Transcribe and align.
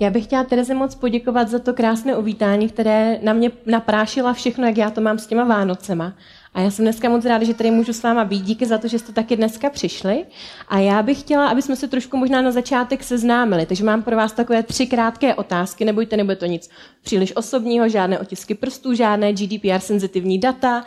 Já 0.00 0.10
bych 0.10 0.24
chtěla 0.24 0.44
Tereze 0.44 0.74
moc 0.74 0.94
poděkovat 0.94 1.48
za 1.48 1.58
to 1.58 1.74
krásné 1.74 2.16
uvítání, 2.16 2.68
které 2.68 3.18
na 3.22 3.32
mě 3.32 3.50
naprášila 3.66 4.32
všechno, 4.32 4.66
jak 4.66 4.76
já 4.76 4.90
to 4.90 5.00
mám 5.00 5.18
s 5.18 5.26
těma 5.26 5.44
Vánocema. 5.44 6.12
A 6.54 6.60
já 6.60 6.70
jsem 6.70 6.84
dneska 6.84 7.08
moc 7.08 7.24
ráda, 7.24 7.44
že 7.44 7.54
tady 7.54 7.70
můžu 7.70 7.92
s 7.92 8.02
váma 8.02 8.24
být. 8.24 8.42
Díky 8.42 8.66
za 8.66 8.78
to, 8.78 8.88
že 8.88 8.98
jste 8.98 9.12
taky 9.12 9.36
dneska 9.36 9.70
přišli. 9.70 10.26
A 10.68 10.78
já 10.78 11.02
bych 11.02 11.20
chtěla, 11.20 11.48
aby 11.48 11.62
jsme 11.62 11.76
se 11.76 11.88
trošku 11.88 12.16
možná 12.16 12.42
na 12.42 12.50
začátek 12.50 13.04
seznámili. 13.04 13.66
Takže 13.66 13.84
mám 13.84 14.02
pro 14.02 14.16
vás 14.16 14.32
takové 14.32 14.62
tři 14.62 14.86
krátké 14.86 15.34
otázky. 15.34 15.84
Nebojte, 15.84 16.16
nebude 16.16 16.36
to 16.36 16.46
nic 16.46 16.70
příliš 17.02 17.36
osobního, 17.36 17.88
žádné 17.88 18.18
otisky 18.18 18.54
prstů, 18.54 18.94
žádné 18.94 19.32
GDPR 19.32 19.78
senzitivní 19.78 20.38
data, 20.38 20.84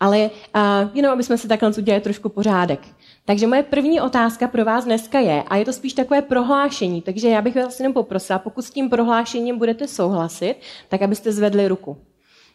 ale 0.00 0.30
uh, 0.54 0.60
jenom, 0.94 1.12
aby 1.12 1.22
jsme 1.22 1.38
si 1.38 1.48
takhle 1.48 1.70
udělali 1.78 2.02
trošku 2.02 2.28
pořádek. 2.28 2.80
Takže 3.26 3.46
moje 3.46 3.62
první 3.62 4.00
otázka 4.00 4.48
pro 4.48 4.64
vás 4.64 4.84
dneska 4.84 5.20
je, 5.20 5.42
a 5.42 5.56
je 5.56 5.64
to 5.64 5.72
spíš 5.72 5.92
takové 5.92 6.22
prohlášení, 6.22 7.02
takže 7.02 7.28
já 7.28 7.42
bych 7.42 7.56
vás 7.56 7.80
jenom 7.80 7.92
poprosila, 7.92 8.38
pokud 8.38 8.62
s 8.62 8.70
tím 8.70 8.90
prohlášením 8.90 9.58
budete 9.58 9.88
souhlasit, 9.88 10.54
tak 10.88 11.02
abyste 11.02 11.32
zvedli 11.32 11.68
ruku. 11.68 11.96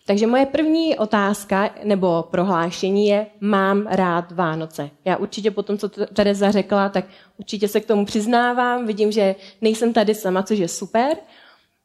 Takže 0.06 0.28
moje 0.28 0.46
první 0.46 0.98
otázka 0.98 1.70
nebo 1.84 2.28
prohlášení 2.32 3.08
je, 3.08 3.28
mám 3.42 3.88
rád 3.88 4.32
Vánoce. 4.32 4.90
Já 5.06 5.18
určitě 5.18 5.52
po 5.52 5.64
tom, 5.64 5.78
co 5.78 5.90
Tereza 5.90 6.52
řekla, 6.52 6.90
tak 6.90 7.06
určitě 7.38 7.68
se 7.68 7.80
k 7.80 7.86
tomu 7.86 8.06
přiznávám, 8.06 8.86
vidím, 8.86 9.12
že 9.12 9.36
nejsem 9.62 9.94
tady 9.94 10.16
sama, 10.16 10.44
což 10.44 10.60
je 10.60 10.68
super. 10.68 11.18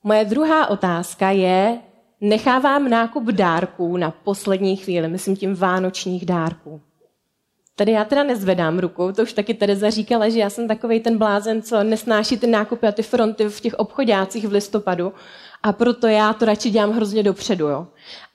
Moje 0.02 0.24
druhá 0.24 0.66
otázka 0.66 1.30
je, 1.30 1.78
nechávám 2.20 2.90
nákup 2.90 3.24
dárků 3.24 3.96
na 3.96 4.10
poslední 4.10 4.76
chvíli, 4.76 5.08
myslím 5.08 5.36
tím 5.36 5.54
vánočních 5.54 6.26
dárků. 6.26 6.80
Tady 7.76 7.92
já 7.92 8.04
teda 8.04 8.22
nezvedám 8.22 8.78
ruku, 8.78 9.12
to 9.12 9.22
už 9.22 9.32
taky 9.32 9.54
Tereza 9.54 9.90
říkala, 9.90 10.28
že 10.28 10.38
já 10.38 10.50
jsem 10.50 10.68
takový 10.68 11.00
ten 11.00 11.18
blázen, 11.18 11.62
co 11.62 11.82
nesnáší 11.84 12.38
ty 12.38 12.46
nákupy 12.46 12.86
a 12.86 12.92
ty 12.92 13.02
fronty 13.02 13.48
v 13.48 13.60
těch 13.60 13.74
obchodácích 13.74 14.48
v 14.48 14.52
listopadu 14.52 15.12
a 15.62 15.72
proto 15.72 16.06
já 16.06 16.32
to 16.32 16.44
radši 16.44 16.70
dělám 16.70 16.92
hrozně 16.92 17.22
dopředu. 17.22 17.68
Jo. 17.68 17.86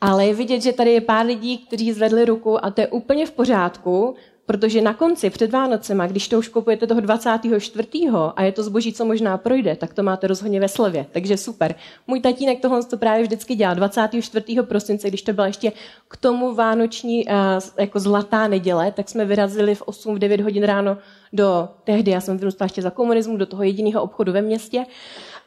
Ale 0.02 0.26
je 0.26 0.34
vidět, 0.34 0.62
že 0.62 0.74
tady 0.74 0.94
je 0.94 1.02
pár 1.02 1.26
lidí, 1.26 1.58
kteří 1.58 1.94
zvedli 1.94 2.26
ruku 2.26 2.66
a 2.66 2.72
to 2.72 2.82
je 2.82 2.88
úplně 2.88 3.26
v 3.26 3.32
pořádku, 3.32 4.16
Protože 4.50 4.82
na 4.82 4.94
konci, 4.94 5.30
před 5.30 5.52
Vánocema, 5.52 6.08
když 6.08 6.28
to 6.28 6.40
už 6.40 6.48
kupujete 6.48 6.88
toho 6.88 7.02
24. 7.02 7.88
a 8.36 8.44
je 8.44 8.52
to 8.52 8.64
zboží, 8.64 8.94
co 8.94 9.06
možná 9.06 9.38
projde, 9.38 9.76
tak 9.76 9.94
to 9.94 10.04
máte 10.04 10.28
rozhodně 10.28 10.60
ve 10.60 10.68
slevě. 10.68 11.06
Takže 11.12 11.38
super. 11.38 11.76
Můj 12.08 12.22
tatínek 12.22 12.60
tohle 12.60 12.84
to 12.84 12.98
právě 12.98 13.24
vždycky 13.24 13.56
dělal. 13.56 13.76
24. 13.76 14.62
prosince, 14.62 15.08
když 15.08 15.22
to 15.22 15.34
byla 15.34 15.48
ještě 15.48 15.72
k 16.08 16.18
tomu 16.18 16.56
vánoční 16.56 17.26
uh, 17.26 17.34
jako 17.78 18.00
zlatá 18.00 18.48
neděle, 18.48 18.92
tak 18.92 19.10
jsme 19.10 19.26
vyrazili 19.26 19.76
v 19.76 19.82
8, 19.82 20.16
v 20.16 20.20
9 20.20 20.42
hodin 20.42 20.64
ráno 20.64 20.98
do 21.34 21.70
tehdy, 21.84 22.12
já 22.12 22.22
jsem 22.22 22.38
vyrůstala 22.38 22.66
ještě 22.66 22.82
za 22.82 22.90
komunismu, 22.90 23.38
do 23.38 23.46
toho 23.46 23.64
jediného 23.64 24.02
obchodu 24.02 24.32
ve 24.32 24.42
městě. 24.42 24.86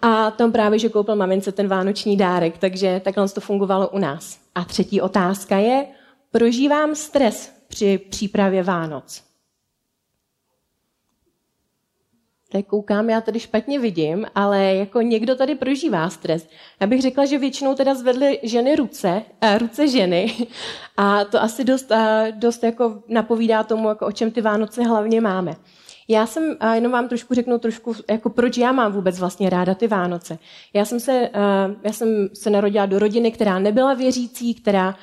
A 0.03 0.31
tam 0.31 0.53
právě, 0.53 0.79
že 0.79 0.89
koupil 0.89 1.17
mamince 1.17 1.53
ten 1.53 1.69
vánoční 1.69 2.17
dárek, 2.17 2.59
takže 2.59 3.01
takhle 3.05 3.29
to 3.29 3.41
fungovalo 3.41 3.89
u 3.89 3.99
nás. 3.99 4.39
A 4.55 4.65
třetí 4.65 5.01
otázka 5.01 5.57
je, 5.57 5.87
prožívám 6.31 6.95
stres 6.95 7.62
při 7.73 7.99
přípravě 7.99 8.63
Vánoc. 8.63 9.23
Tak 12.53 12.67
koukám, 12.67 13.11
já 13.11 13.21
tady 13.21 13.41
špatně 13.41 13.79
vidím, 13.79 14.27
ale 14.35 14.75
jako 14.75 15.01
někdo 15.01 15.37
tady 15.37 15.55
prožívá 15.55 16.11
stres. 16.11 16.49
Já 16.81 16.87
bych 16.87 17.03
řekla, 17.03 17.25
že 17.25 17.39
většinou 17.39 17.75
teda 17.75 17.95
zvedly 17.95 18.41
ženy 18.43 18.77
ruce, 18.77 19.23
uh, 19.43 19.59
ruce 19.59 19.89
ženy 19.89 20.47
a 20.97 21.25
to 21.25 21.43
asi 21.43 21.65
dost, 21.65 21.91
uh, 21.91 21.99
dost 22.31 22.65
jako 22.65 23.03
napovídá 23.09 23.63
tomu, 23.63 23.89
jako 23.89 24.07
o 24.07 24.13
čem 24.13 24.31
ty 24.31 24.41
Vánoce 24.41 24.83
hlavně 24.83 25.21
máme. 25.21 25.57
Já 26.09 26.27
jsem, 26.27 26.57
uh, 26.63 26.73
jenom 26.73 26.93
vám 26.93 27.09
trošku 27.09 27.35
řeknu 27.35 27.59
trošku, 27.59 27.95
jako 28.11 28.31
proč 28.31 28.59
já 28.59 28.73
mám 28.73 28.93
vůbec 28.93 29.19
vlastně 29.19 29.51
ráda 29.51 29.75
ty 29.75 29.89
Vánoce. 29.89 30.39
Já 30.75 30.85
jsem 30.85 31.01
se, 31.01 31.31
uh, 31.35 31.75
já 31.83 31.93
jsem 31.93 32.29
se 32.35 32.51
narodila 32.51 32.87
do 32.87 32.99
rodiny, 32.99 33.33
která 33.33 33.59
nebyla 33.59 33.95
věřící, 33.95 34.55
která 34.55 34.95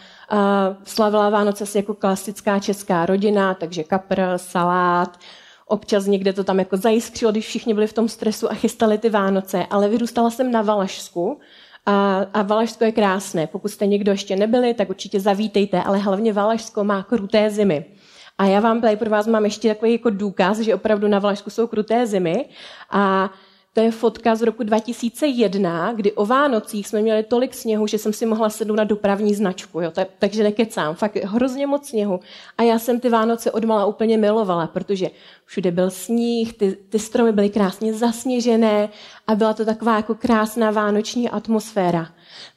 slavila 0.84 1.30
Vánoce 1.30 1.64
asi 1.64 1.78
jako 1.78 1.94
klasická 1.94 2.60
česká 2.60 3.06
rodina, 3.06 3.54
takže 3.54 3.84
kapr, 3.84 4.22
salát, 4.36 5.20
občas 5.68 6.06
někde 6.06 6.34
to 6.34 6.44
tam 6.44 6.60
jako 6.60 6.78
zajiskřilo, 6.78 7.32
když 7.32 7.48
všichni 7.48 7.74
byli 7.74 7.88
v 7.88 7.94
tom 7.94 8.10
stresu 8.10 8.52
a 8.52 8.54
chystali 8.54 8.98
ty 8.98 9.10
Vánoce, 9.10 9.66
ale 9.70 9.90
vyrůstala 9.90 10.30
jsem 10.30 10.52
na 10.52 10.62
Valašsku, 10.62 11.40
a, 11.86 12.26
a 12.34 12.42
Valašsko 12.42 12.84
je 12.84 12.92
krásné. 12.92 13.48
Pokud 13.48 13.68
jste 13.68 13.88
někdo 13.88 14.12
ještě 14.12 14.36
nebyli, 14.36 14.74
tak 14.74 14.90
určitě 14.90 15.20
zavítejte, 15.20 15.84
ale 15.84 15.98
hlavně 15.98 16.34
Valašsko 16.34 16.84
má 16.84 17.04
kruté 17.04 17.50
zimy. 17.50 17.86
A 18.38 18.46
já 18.46 18.60
vám 18.60 18.82
tady 18.82 18.96
pro 18.96 19.10
vás 19.10 19.28
mám 19.28 19.46
ještě 19.46 19.68
takový 19.68 19.92
jako 19.92 20.10
důkaz, 20.10 20.60
že 20.60 20.76
opravdu 20.76 21.08
na 21.08 21.20
Valašsku 21.20 21.50
jsou 21.50 21.68
kruté 21.68 22.08
zimy. 22.08 22.46
A 22.92 23.30
to 23.80 23.84
je 23.84 23.92
fotka 23.92 24.36
z 24.36 24.42
roku 24.42 24.64
2001, 24.64 25.94
kdy 25.94 26.12
o 26.12 26.26
Vánocích 26.26 26.88
jsme 26.88 27.02
měli 27.02 27.24
tolik 27.24 27.54
sněhu, 27.54 27.88
že 27.88 27.98
jsem 27.98 28.14
si 28.14 28.26
mohla 28.26 28.50
sednout 28.50 28.76
na 28.76 28.84
dopravní 28.84 29.36
značku. 29.36 29.82
Jo? 29.82 29.92
Takže 30.20 30.44
nekecám, 30.44 30.96
fakt 30.96 31.16
hrozně 31.16 31.68
moc 31.68 31.90
sněhu. 31.90 32.20
A 32.58 32.64
já 32.64 32.80
jsem 32.80 33.00
ty 33.00 33.10
Vánoce 33.10 33.52
odmala 33.52 33.86
úplně 33.86 34.18
milovala, 34.18 34.68
protože 34.68 35.10
všude 35.46 35.72
byl 35.72 35.90
sníh, 35.90 36.54
ty, 36.54 36.78
ty 36.90 37.00
stromy 37.00 37.32
byly 37.32 37.50
krásně 37.50 37.94
zasněžené 37.94 38.90
a 39.28 39.36
byla 39.36 39.54
to 39.54 39.66
taková 39.66 39.96
jako 39.96 40.16
krásná 40.16 40.72
vánoční 40.72 41.30
atmosféra. 41.30 42.08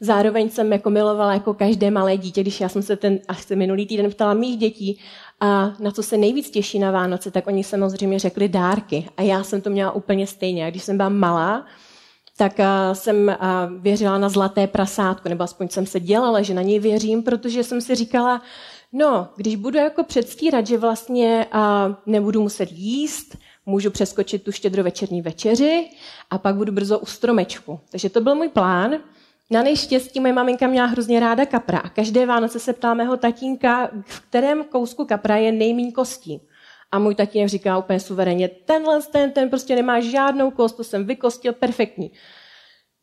Zároveň 0.01 0.51
jsem 0.51 0.73
jako 0.73 0.91
milovala 0.91 1.35
jako 1.35 1.55
každé 1.55 1.91
malé 1.91 2.17
dítě, 2.17 2.41
když 2.41 2.61
já 2.61 2.69
jsem 2.69 2.83
se 2.83 2.97
ten 2.97 3.19
asi 3.29 3.57
minulý 3.57 3.87
týden 3.87 4.11
ptala 4.11 4.35
mých 4.35 4.59
dětí, 4.59 4.99
a 5.45 5.73
na 5.79 5.91
co 5.91 6.03
se 6.03 6.17
nejvíc 6.17 6.51
těší 6.51 6.79
na 6.79 6.91
Vánoce, 6.91 7.31
tak 7.31 7.47
oni 7.47 7.65
samozřejmě 7.65 8.19
řekli 8.19 8.49
dárky. 8.49 9.09
A 9.17 9.23
já 9.23 9.43
jsem 9.43 9.61
to 9.61 9.71
měla 9.71 9.93
úplně 9.93 10.27
stejně. 10.27 10.71
Když 10.71 10.83
jsem 10.83 10.97
byla 10.97 11.09
malá, 11.09 11.67
tak 12.37 12.53
jsem 12.93 13.37
věřila 13.81 14.19
na 14.19 14.29
zlaté 14.29 14.67
prasátko, 14.67 15.29
nebo 15.29 15.45
aspoň 15.45 15.69
jsem 15.69 15.87
se 15.87 16.01
dělala, 16.01 16.43
že 16.43 16.55
na 16.55 16.63
něj 16.63 16.79
věřím, 16.79 17.23
protože 17.23 17.65
jsem 17.65 17.81
si 17.81 17.95
říkala, 17.95 18.43
no, 18.93 19.29
když 19.37 19.57
budu 19.57 19.79
jako 19.79 20.05
předstírat, 20.05 20.67
že 20.67 20.79
vlastně 20.79 21.47
nebudu 22.07 22.43
muset 22.43 22.73
jíst, 22.73 23.37
můžu 23.67 23.91
přeskočit 23.91 24.43
tu 24.43 24.53
štědrovečerní 24.53 25.23
večeři 25.23 25.91
a 26.31 26.39
pak 26.39 26.57
budu 26.57 26.73
brzo 26.73 26.99
u 26.99 27.07
stromečku. 27.07 27.81
Takže 27.91 28.11
to 28.11 28.21
byl 28.21 28.35
můj 28.35 28.49
plán. 28.49 28.93
Na 29.51 29.63
nejštěstí 29.63 30.21
moje 30.21 30.33
maminka 30.33 30.67
měla 30.67 30.87
hrozně 30.87 31.21
ráda 31.21 31.47
kapra 31.47 31.79
a 31.79 31.89
každé 31.89 32.27
Vánoce 32.27 32.59
se 32.59 32.73
ptá 32.73 32.95
mého 32.95 33.17
tatínka, 33.17 33.91
v 34.07 34.21
kterém 34.21 34.65
kousku 34.65 35.05
kapra 35.05 35.37
je 35.37 35.53
nejmín 35.53 35.93
kostí. 35.93 36.41
A 36.93 36.99
můj 36.99 37.15
tatínek 37.15 37.49
říká 37.49 37.79
úplně 37.79 38.01
suverénně, 38.01 38.49
tenhle 38.49 39.03
ten, 39.03 39.33
ten 39.33 39.51
prostě 39.51 39.75
nemá 39.77 40.01
žádnou 40.01 40.51
kost, 40.51 40.77
to 40.77 40.85
jsem 40.85 41.07
vykostil, 41.07 41.53
perfektní. 41.53 42.11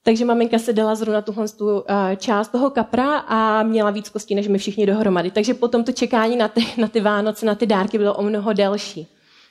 Takže 0.03 0.25
maminka 0.25 0.59
se 0.59 0.73
dala 0.73 0.95
zrovna 0.95 1.21
tuhle 1.21 1.49
tu, 1.49 1.83
eh, 1.89 2.15
část 2.15 2.47
toho 2.47 2.69
kapra 2.69 3.17
a 3.17 3.63
měla 3.63 3.91
víc 3.91 4.09
kostí, 4.09 4.35
než 4.35 4.47
my 4.47 4.57
všichni 4.57 4.85
dohromady. 4.85 5.31
Takže 5.31 5.53
potom 5.53 5.83
to 5.83 5.91
čekání 5.91 6.35
na 6.35 6.47
ty, 6.47 6.65
na 6.77 6.87
ty 6.87 7.01
Vánoce, 7.01 7.45
na 7.45 7.55
ty 7.55 7.65
dárky 7.65 7.97
bylo 7.97 8.13
o 8.13 8.23
mnoho 8.23 8.53
delší. 8.53 9.07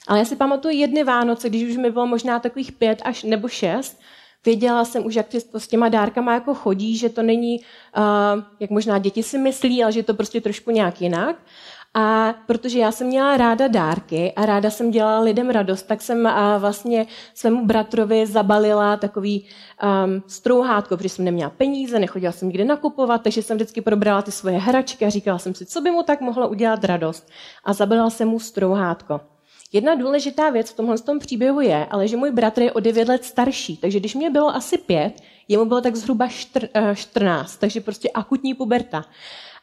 Ale 0.09 0.19
já 0.19 0.25
si 0.25 0.37
pamatuju 0.37 0.79
jedny 0.79 1.05
Vánoce, 1.05 1.49
když 1.49 1.71
už 1.71 1.77
mi 1.77 1.91
bylo 1.91 2.07
možná 2.07 2.39
takových 2.39 2.73
pět 2.73 3.03
až 3.05 3.23
nebo 3.23 3.49
šest, 3.49 4.01
Věděla 4.45 4.85
jsem 4.85 5.07
už, 5.07 5.15
jak 5.15 5.27
to 5.53 5.61
s 5.61 5.69
těma 5.69 5.89
dárkama 5.89 6.35
jako 6.35 6.55
chodí, 6.55 6.97
že 6.97 7.09
to 7.09 7.23
není, 7.23 7.61
uh, 7.97 8.43
jak 8.61 8.71
možná 8.71 8.99
děti 8.99 9.23
si 9.23 9.39
myslí, 9.39 9.83
ale 9.83 9.93
že 9.93 9.99
je 9.99 10.05
to 10.05 10.15
prostě 10.15 10.41
trošku 10.41 10.71
nějak 10.71 11.01
jinak. 11.03 11.37
A 11.95 12.35
protože 12.47 12.79
já 12.79 12.93
jsem 12.93 13.07
měla 13.07 13.37
ráda 13.37 13.69
dárky 13.69 14.33
a 14.33 14.47
ráda 14.47 14.71
jsem 14.71 14.91
dělala 14.91 15.21
lidem 15.21 15.51
radost, 15.51 15.83
tak 15.83 16.03
jsem 16.03 16.25
uh, 16.25 16.33
vlastně 16.59 17.07
svému 17.35 17.67
bratrovi 17.67 18.27
zabalila 18.27 18.97
takový 18.97 19.47
um, 20.05 20.23
strouhátko, 20.27 20.97
protože 20.97 21.09
jsem 21.09 21.25
neměla 21.25 21.51
peníze, 21.51 21.99
nechodila 21.99 22.33
jsem 22.33 22.49
nikde 22.49 22.65
nakupovat, 22.65 23.23
takže 23.23 23.43
jsem 23.43 23.57
vždycky 23.57 23.81
probrala 23.81 24.23
ty 24.23 24.33
svoje 24.33 24.59
hračky 24.59 25.05
a 25.05 25.11
říkala 25.11 25.39
jsem 25.39 25.55
si, 25.55 25.67
co 25.67 25.81
by 25.81 25.91
mu 25.91 26.03
tak 26.03 26.21
mohlo 26.21 26.49
udělat 26.49 26.85
radost. 26.85 27.31
A 27.65 27.73
zabalila 27.73 28.11
jsem 28.11 28.29
mu 28.29 28.41
strouhátko. 28.41 29.21
Jedna 29.73 29.95
důležitá 29.95 30.51
věc 30.51 30.71
v 30.71 30.77
tomhle 30.77 30.99
tom 30.99 31.19
příběhu 31.19 31.61
je, 31.61 31.87
ale 31.87 32.09
že 32.09 32.17
můj 32.17 32.31
bratr 32.31 32.63
je 32.63 32.73
o 32.73 32.81
9 32.81 33.09
let 33.09 33.25
starší, 33.25 33.77
takže 33.77 34.01
když 34.01 34.15
mě 34.15 34.31
bylo 34.31 34.49
asi 34.49 34.79
pět, 34.79 35.23
jemu 35.49 35.65
bylo 35.65 35.81
tak 35.81 35.97
zhruba 35.97 36.29
14, 36.95 37.55
eh, 37.55 37.59
takže 37.61 37.81
prostě 37.81 38.11
akutní 38.11 38.55
puberta. 38.55 39.05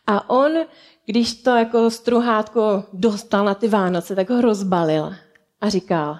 A 0.07 0.29
on, 0.29 0.51
když 1.05 1.33
to 1.33 1.49
jako 1.49 1.91
struhátko 1.91 2.83
dostal 2.93 3.45
na 3.45 3.53
ty 3.53 3.67
Vánoce, 3.67 4.15
tak 4.15 4.29
ho 4.29 4.41
rozbalil 4.41 5.15
a 5.61 5.69
říkal, 5.69 6.19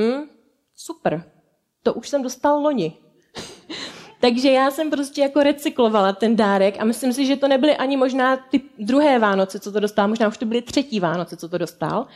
hm, 0.00 0.28
super, 0.76 1.24
to 1.82 1.94
už 1.94 2.08
jsem 2.08 2.22
dostal 2.22 2.60
loni. 2.60 2.96
Takže 4.20 4.50
já 4.50 4.70
jsem 4.70 4.90
prostě 4.90 5.20
jako 5.20 5.42
recyklovala 5.42 6.12
ten 6.12 6.36
dárek 6.36 6.80
a 6.80 6.84
myslím 6.84 7.12
si, 7.12 7.26
že 7.26 7.36
to 7.36 7.48
nebyly 7.48 7.76
ani 7.76 7.96
možná 7.96 8.36
ty 8.36 8.60
druhé 8.78 9.18
Vánoce, 9.18 9.60
co 9.60 9.72
to 9.72 9.80
dostal, 9.80 10.08
možná 10.08 10.28
už 10.28 10.38
to 10.38 10.46
byly 10.46 10.62
třetí 10.62 11.00
Vánoce, 11.00 11.36
co 11.36 11.48
to 11.48 11.58
dostal, 11.58 12.06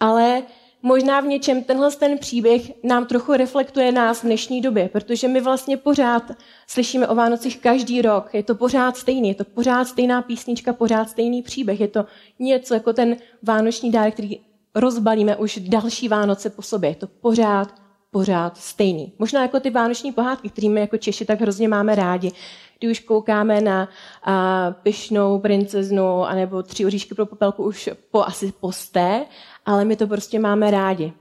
ale 0.00 0.42
možná 0.82 1.20
v 1.20 1.26
něčem 1.26 1.64
tenhle 1.64 1.90
ten 1.90 2.18
příběh 2.18 2.84
nám 2.84 3.06
trochu 3.06 3.32
reflektuje 3.32 3.92
nás 3.92 4.20
v 4.20 4.26
dnešní 4.26 4.60
době, 4.60 4.88
protože 4.88 5.28
my 5.28 5.40
vlastně 5.40 5.76
pořád 5.76 6.22
slyšíme 6.66 7.08
o 7.08 7.14
Vánocích 7.14 7.58
každý 7.58 8.02
rok. 8.02 8.34
Je 8.34 8.42
to 8.42 8.54
pořád 8.54 8.96
stejný, 8.96 9.28
je 9.28 9.34
to 9.34 9.44
pořád 9.44 9.84
stejná 9.84 10.22
písnička, 10.22 10.72
pořád 10.72 11.10
stejný 11.10 11.42
příběh. 11.42 11.80
Je 11.80 11.88
to 11.88 12.04
něco 12.38 12.74
jako 12.74 12.92
ten 12.92 13.16
vánoční 13.42 13.90
dárek, 13.90 14.14
který 14.14 14.40
rozbalíme 14.74 15.36
už 15.36 15.58
další 15.58 16.08
Vánoce 16.08 16.50
po 16.50 16.62
sobě. 16.62 16.90
Je 16.90 16.94
to 16.94 17.06
pořád, 17.06 17.85
pořád 18.10 18.56
stejný. 18.56 19.12
Možná 19.18 19.42
jako 19.42 19.60
ty 19.60 19.70
vánoční 19.70 20.12
pohádky, 20.12 20.48
kterými 20.48 20.80
jako 20.80 20.96
Češi 20.96 21.24
tak 21.24 21.40
hrozně 21.40 21.68
máme 21.68 21.94
rádi. 21.94 22.32
Když 22.78 23.00
už 23.00 23.06
koukáme 23.06 23.60
na 23.60 23.88
a, 24.22 24.70
pyšnou 24.82 25.38
princeznu 25.38 26.24
anebo 26.24 26.62
tři 26.62 26.86
oříšky 26.86 27.14
pro 27.14 27.26
popelku 27.26 27.64
už 27.64 27.90
po 28.10 28.24
asi 28.24 28.52
posté, 28.60 29.26
ale 29.66 29.84
my 29.84 29.96
to 29.96 30.06
prostě 30.06 30.38
máme 30.38 30.70
rádi. 30.70 31.12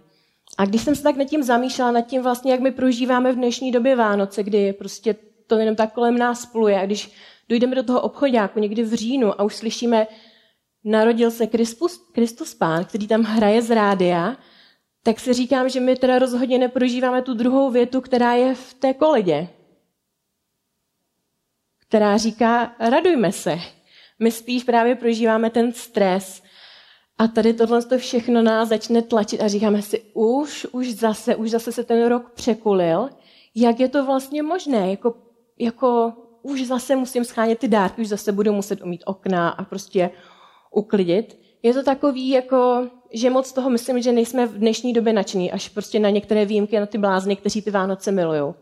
A 0.58 0.66
když 0.66 0.82
jsem 0.82 0.96
se 0.96 1.04
tak 1.04 1.16
nad 1.16 1.26
tím 1.26 1.44
zamýšlela, 1.44 1.92
nad 1.92 2.02
tím 2.02 2.24
vlastně, 2.24 2.52
jak 2.52 2.62
my 2.62 2.72
prožíváme 2.72 3.32
v 3.32 3.36
dnešní 3.36 3.72
době 3.72 3.96
Vánoce, 3.96 4.44
kdy 4.44 4.74
prostě 4.74 5.16
to 5.48 5.58
jenom 5.58 5.76
tak 5.76 5.94
kolem 5.94 6.18
nás 6.18 6.46
pluje 6.46 6.82
a 6.82 6.86
když 6.86 7.12
dojdeme 7.50 7.76
do 7.76 7.84
toho 7.84 8.02
obchodáku 8.02 8.60
někdy 8.60 8.84
v 8.84 8.94
říjnu 8.94 9.42
a 9.42 9.44
už 9.44 9.56
slyšíme, 9.56 10.08
narodil 10.84 11.32
se 11.32 11.48
Kristus, 11.48 12.10
Kristus 12.12 12.54
Pán, 12.54 12.86
který 12.86 13.08
tam 13.08 13.22
hraje 13.24 13.62
z 13.62 13.70
rádia, 13.76 14.38
tak 15.06 15.20
si 15.20 15.34
říkám, 15.34 15.70
že 15.70 15.80
my 15.80 15.96
teda 15.96 16.20
rozhodně 16.20 16.58
neprožíváme 16.58 17.22
tu 17.22 17.34
druhou 17.34 17.72
větu, 17.72 18.02
která 18.02 18.34
je 18.34 18.56
v 18.56 18.74
té 18.74 18.94
koledě. 18.94 19.48
Která 21.88 22.18
říká, 22.18 22.76
radujme 22.80 23.32
se. 23.32 23.60
My 24.20 24.32
spíš 24.32 24.64
právě 24.64 24.96
prožíváme 24.96 25.50
ten 25.50 25.74
stres, 25.74 26.44
a 27.18 27.28
tady 27.28 27.54
tohle 27.54 27.84
to 27.84 27.98
všechno 27.98 28.42
nás 28.42 28.70
začne 28.70 29.02
tlačit 29.02 29.42
a 29.42 29.48
říkáme 29.48 29.82
si, 29.82 30.02
už, 30.14 30.68
už 30.72 30.94
zase, 30.94 31.36
už 31.36 31.52
zase 31.52 31.72
se 31.72 31.84
ten 31.84 32.08
rok 32.08 32.32
překulil. 32.32 33.10
Jak 33.56 33.80
je 33.80 33.90
to 33.90 34.06
vlastně 34.06 34.44
možné? 34.44 34.90
Jako, 34.90 35.16
jako 35.60 36.14
už 36.42 36.66
zase 36.68 36.96
musím 36.96 37.24
schánět 37.26 37.60
ty 37.60 37.68
dárky, 37.68 38.02
už 38.02 38.08
zase 38.08 38.32
budu 38.32 38.54
muset 38.54 38.82
umít 38.82 39.04
okna 39.06 39.50
a 39.50 39.64
prostě 39.64 40.10
uklidit. 40.72 41.45
Je 41.66 41.74
to 41.74 41.84
takový, 41.84 42.30
jako, 42.30 42.88
že 43.14 43.30
moc 43.30 43.54
toho 43.54 43.70
myslím, 43.70 44.02
že 44.02 44.12
nejsme 44.12 44.46
v 44.46 44.58
dnešní 44.58 44.94
době 44.94 45.14
nadšení, 45.14 45.52
až 45.52 45.70
prostě 45.70 46.00
na 46.00 46.10
některé 46.10 46.46
výjimky, 46.46 46.80
na 46.80 46.86
ty 46.86 46.98
blázny, 46.98 47.36
kteří 47.36 47.62
ty 47.62 47.72
Vánoce 47.72 48.12
milují. 48.12 48.54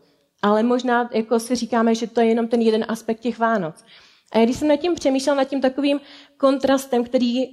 Ale 0.42 0.64
možná 0.64 1.10
jako 1.14 1.40
si 1.40 1.56
říkáme, 1.56 1.96
že 1.96 2.08
to 2.08 2.22
je 2.22 2.28
jenom 2.28 2.48
ten 2.48 2.62
jeden 2.62 2.86
aspekt 2.88 3.20
těch 3.20 3.40
Vánoc. 3.40 3.86
A 4.32 4.44
když 4.44 4.58
jsem 4.58 4.68
nad 4.68 4.76
tím 4.76 4.96
přemýšlel, 4.96 5.36
nad 5.36 5.44
tím 5.44 5.62
takovým 5.62 6.00
kontrastem, 6.38 7.04
který 7.04 7.46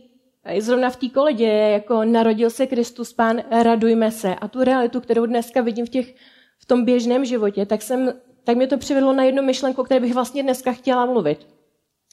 Zrovna 0.58 0.90
v 0.90 0.96
té 0.96 1.08
koledě 1.08 1.46
jako 1.46 2.04
narodil 2.04 2.50
se 2.50 2.66
Kristus 2.66 3.12
Pán, 3.12 3.42
radujme 3.50 4.10
se. 4.10 4.34
A 4.34 4.48
tu 4.48 4.64
realitu, 4.64 5.00
kterou 5.00 5.26
dneska 5.26 5.60
vidím 5.60 5.86
v, 5.86 5.88
těch, 5.88 6.14
v 6.58 6.66
tom 6.66 6.84
běžném 6.84 7.24
životě, 7.24 7.66
tak, 7.66 7.82
jsem, 7.82 8.12
tak 8.44 8.56
mě 8.56 8.66
to 8.66 8.78
přivedlo 8.78 9.12
na 9.12 9.24
jednu 9.24 9.42
myšlenku, 9.42 9.80
o 9.80 9.84
které 9.84 10.00
bych 10.00 10.14
vlastně 10.14 10.42
dneska 10.42 10.72
chtěla 10.72 11.06
mluvit. 11.06 11.46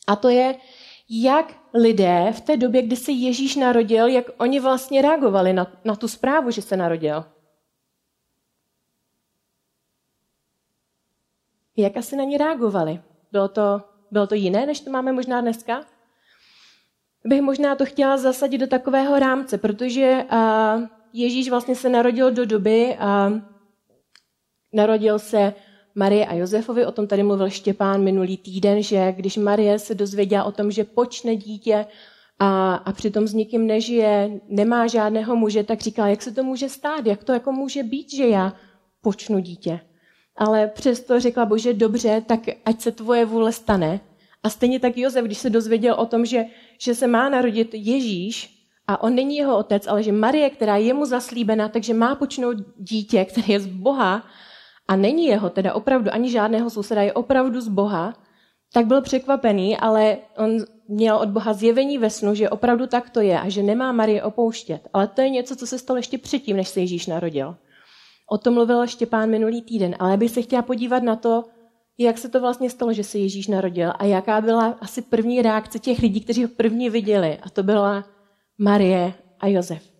A 0.08 0.16
to 0.16 0.30
je, 0.30 0.56
jak 1.10 1.54
lidé 1.74 2.34
v 2.38 2.42
té 2.42 2.58
době, 2.58 2.82
kdy 2.82 2.96
se 2.96 3.12
Ježíš 3.12 3.56
narodil, 3.56 4.08
jak 4.08 4.26
oni 4.38 4.60
vlastně 4.60 5.02
reagovali 5.02 5.54
na, 5.54 5.72
na 5.86 5.96
tu 5.96 6.08
zprávu, 6.08 6.52
že 6.52 6.62
se 6.62 6.78
narodil. 6.78 7.26
Jak 11.78 11.98
asi 11.98 12.16
na 12.16 12.24
ně 12.24 12.38
reagovali? 12.38 13.02
Bylo 13.32 13.48
to, 13.48 13.82
bylo 14.12 14.28
to 14.28 14.36
jiné, 14.36 14.66
než 14.66 14.80
to 14.80 14.92
máme 14.92 15.12
možná 15.12 15.42
dneska? 15.42 15.86
bych 17.28 17.42
možná 17.42 17.76
to 17.76 17.86
chtěla 17.86 18.18
zasadit 18.18 18.58
do 18.58 18.68
takového 18.68 19.20
rámce, 19.20 19.58
protože 19.58 20.26
Ježíš 21.14 21.50
vlastně 21.50 21.76
se 21.76 21.90
narodil 21.90 22.32
do 22.32 22.46
doby, 22.46 22.98
a 23.00 23.32
narodil 24.74 25.20
se 25.20 25.54
Marie 25.98 26.26
a 26.26 26.34
Josefovi, 26.34 26.86
o 26.86 26.92
tom 26.92 27.08
tady 27.08 27.24
mluvil 27.24 27.50
Štěpán 27.50 28.04
minulý 28.04 28.38
týden, 28.38 28.84
že 28.84 29.12
když 29.12 29.38
Marie 29.38 29.80
se 29.80 29.96
dozvěděla 29.96 30.44
o 30.44 30.52
tom, 30.52 30.72
že 30.72 30.84
počne 30.84 31.36
dítě 31.36 31.86
a, 32.40 32.76
a 32.76 32.94
přitom 32.94 33.28
s 33.28 33.34
nikým 33.34 33.68
nežije, 33.68 34.40
nemá 34.50 34.88
žádného 34.88 35.36
muže, 35.36 35.64
tak 35.64 35.82
říkala, 35.82 36.08
jak 36.08 36.22
se 36.22 36.32
to 36.32 36.44
může 36.44 36.70
stát, 36.70 37.06
jak 37.06 37.24
to 37.24 37.34
jako 37.34 37.52
může 37.52 37.84
být, 37.84 38.14
že 38.14 38.28
já 38.28 38.54
počnu 39.02 39.40
dítě. 39.40 39.80
Ale 40.36 40.68
přesto 40.68 41.20
řekla, 41.20 41.46
bože, 41.46 41.74
dobře, 41.74 42.24
tak 42.28 42.40
ať 42.66 42.82
se 42.82 42.92
tvoje 42.92 43.26
vůle 43.26 43.52
stane. 43.52 44.00
A 44.44 44.50
stejně 44.50 44.80
tak 44.80 44.98
Josef, 44.98 45.26
když 45.26 45.38
se 45.38 45.50
dozvěděl 45.50 45.96
o 46.00 46.06
tom, 46.06 46.26
že, 46.26 46.46
že 46.80 46.96
se 46.96 47.08
má 47.08 47.30
narodit 47.30 47.70
Ježíš, 47.74 48.54
a 48.88 49.04
on 49.04 49.16
není 49.16 49.38
jeho 49.38 49.58
otec, 49.58 49.88
ale 49.88 50.04
že 50.04 50.12
Marie, 50.12 50.50
která 50.50 50.78
je 50.78 50.94
mu 50.94 51.06
zaslíbena, 51.06 51.70
takže 51.70 51.94
má 51.94 52.16
počnout 52.16 52.58
dítě, 52.78 53.26
které 53.26 53.48
je 53.48 53.60
z 53.60 53.68
Boha 53.68 54.24
a 54.88 54.96
není 54.96 55.26
jeho, 55.26 55.50
teda 55.50 55.74
opravdu 55.74 56.14
ani 56.14 56.32
žádného 56.32 56.70
souseda, 56.70 57.02
je 57.02 57.14
opravdu 57.14 57.62
z 57.62 57.68
Boha, 57.68 58.14
tak 58.74 58.86
byl 58.86 59.02
překvapený, 59.02 59.78
ale 59.78 60.18
on 60.38 60.58
měl 60.88 61.18
od 61.18 61.30
Boha 61.30 61.54
zjevení 61.54 61.98
ve 61.98 62.10
snu, 62.10 62.36
že 62.36 62.50
opravdu 62.50 62.88
tak 62.88 63.10
to 63.10 63.22
je 63.22 63.40
a 63.40 63.50
že 63.50 63.64
nemá 63.64 63.92
Marie 63.92 64.24
opouštět. 64.24 64.88
Ale 64.94 65.08
to 65.08 65.22
je 65.22 65.30
něco, 65.30 65.56
co 65.56 65.68
se 65.68 65.80
stalo 65.80 65.98
ještě 65.98 66.18
předtím, 66.18 66.58
než 66.58 66.68
se 66.68 66.80
Ježíš 66.80 67.08
narodil. 67.08 67.56
O 68.32 68.38
tom 68.38 68.54
mluvil 68.54 68.88
Štěpán 68.88 69.30
minulý 69.30 69.62
týden, 69.62 69.96
ale 70.00 70.18
bych 70.18 70.32
se 70.32 70.42
chtěla 70.42 70.62
podívat 70.62 71.04
na 71.04 71.16
to, 71.16 71.44
jak 71.98 72.18
se 72.18 72.30
to 72.30 72.40
vlastně 72.40 72.70
stalo, 72.70 72.94
že 72.94 73.04
se 73.04 73.18
Ježíš 73.18 73.48
narodil 73.48 73.94
a 74.00 74.06
jaká 74.06 74.42
byla 74.42 74.78
asi 74.82 75.02
první 75.02 75.42
reakce 75.42 75.80
těch 75.80 76.00
lidí, 76.00 76.22
kteří 76.22 76.44
ho 76.44 76.50
první 76.50 76.90
viděli. 76.90 77.38
A 77.44 77.50
to 77.50 77.64
byla 77.64 78.06
Marie 78.58 79.14
a 79.40 79.48
Josef. 79.48 79.97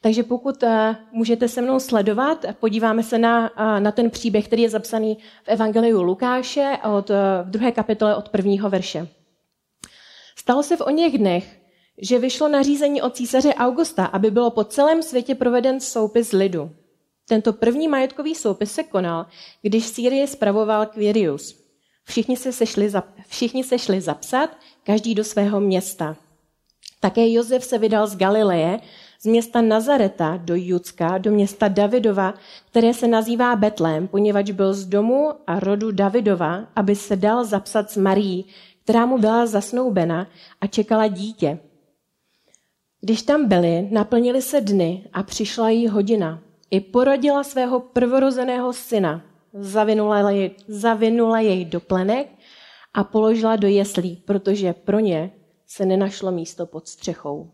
Takže 0.00 0.22
pokud 0.22 0.62
uh, 0.62 0.70
můžete 1.12 1.48
se 1.48 1.62
mnou 1.62 1.80
sledovat, 1.80 2.44
podíváme 2.60 3.02
se 3.02 3.18
na, 3.18 3.50
uh, 3.50 3.80
na 3.80 3.92
ten 3.92 4.10
příběh, 4.10 4.46
který 4.46 4.62
je 4.62 4.70
zapsaný 4.70 5.18
v 5.44 5.48
Evangeliu 5.48 6.02
Lukáše 6.02 6.78
od, 6.98 7.10
uh, 7.10 7.16
v 7.44 7.50
druhé 7.50 7.72
kapitole 7.72 8.16
od 8.16 8.28
prvního 8.28 8.70
verše. 8.70 9.08
Stalo 10.36 10.62
se 10.62 10.76
v 10.76 10.80
o 10.80 10.90
něch 10.90 11.18
dnech, 11.18 11.58
že 11.98 12.18
vyšlo 12.18 12.48
nařízení 12.48 13.02
od 13.02 13.16
císaře 13.16 13.54
Augusta, 13.54 14.04
aby 14.04 14.30
bylo 14.30 14.50
po 14.50 14.64
celém 14.64 15.02
světě 15.02 15.34
proveden 15.34 15.80
soupis 15.80 16.32
lidu. 16.32 16.70
Tento 17.28 17.52
první 17.52 17.88
majetkový 17.88 18.34
soupis 18.34 18.72
se 18.72 18.82
konal, 18.82 19.26
když 19.62 19.86
Sýrie 19.86 20.26
spravoval 20.26 20.86
Quirius. 20.86 21.68
Všichni 22.04 22.36
se, 22.36 22.52
sešli, 22.52 22.92
všichni 23.28 23.64
se 23.64 23.78
šli 23.78 24.00
zapsat, 24.00 24.50
každý 24.84 25.14
do 25.14 25.24
svého 25.24 25.60
města. 25.60 26.16
Také 27.00 27.32
Josef 27.32 27.64
se 27.64 27.78
vydal 27.78 28.06
z 28.06 28.16
Galileje, 28.16 28.80
z 29.20 29.26
města 29.26 29.60
Nazareta 29.60 30.36
do 30.36 30.54
Judska, 30.56 31.18
do 31.18 31.30
města 31.30 31.68
Davidova, 31.68 32.34
které 32.70 32.94
se 32.94 33.08
nazývá 33.08 33.56
Betlém, 33.56 34.08
poněvadž 34.08 34.50
byl 34.50 34.74
z 34.74 34.84
domu 34.86 35.32
a 35.46 35.60
rodu 35.60 35.90
Davidova, 35.90 36.66
aby 36.76 36.96
se 36.96 37.16
dal 37.16 37.44
zapsat 37.44 37.90
s 37.90 37.96
Marí, 37.96 38.44
která 38.84 39.06
mu 39.06 39.18
byla 39.18 39.46
zasnoubena 39.46 40.26
a 40.60 40.66
čekala 40.66 41.06
dítě. 41.06 41.58
Když 43.00 43.22
tam 43.22 43.48
byli, 43.48 43.88
naplnili 43.90 44.42
se 44.42 44.60
dny 44.60 45.04
a 45.12 45.22
přišla 45.22 45.70
jí 45.70 45.88
hodina 45.88 46.42
i 46.70 46.80
porodila 46.80 47.44
svého 47.44 47.80
prvorozeného 47.80 48.72
syna, 48.72 49.22
zavinula 49.52 50.30
jej, 50.30 50.50
zavinula 50.68 51.40
jej 51.40 51.64
do 51.64 51.80
plenek 51.80 52.28
a 52.94 53.04
položila 53.04 53.56
do 53.56 53.68
jeslí, 53.68 54.22
protože 54.26 54.72
pro 54.72 54.98
ně 54.98 55.30
se 55.66 55.86
nenašlo 55.86 56.32
místo 56.32 56.66
pod 56.66 56.88
střechou. 56.88 57.50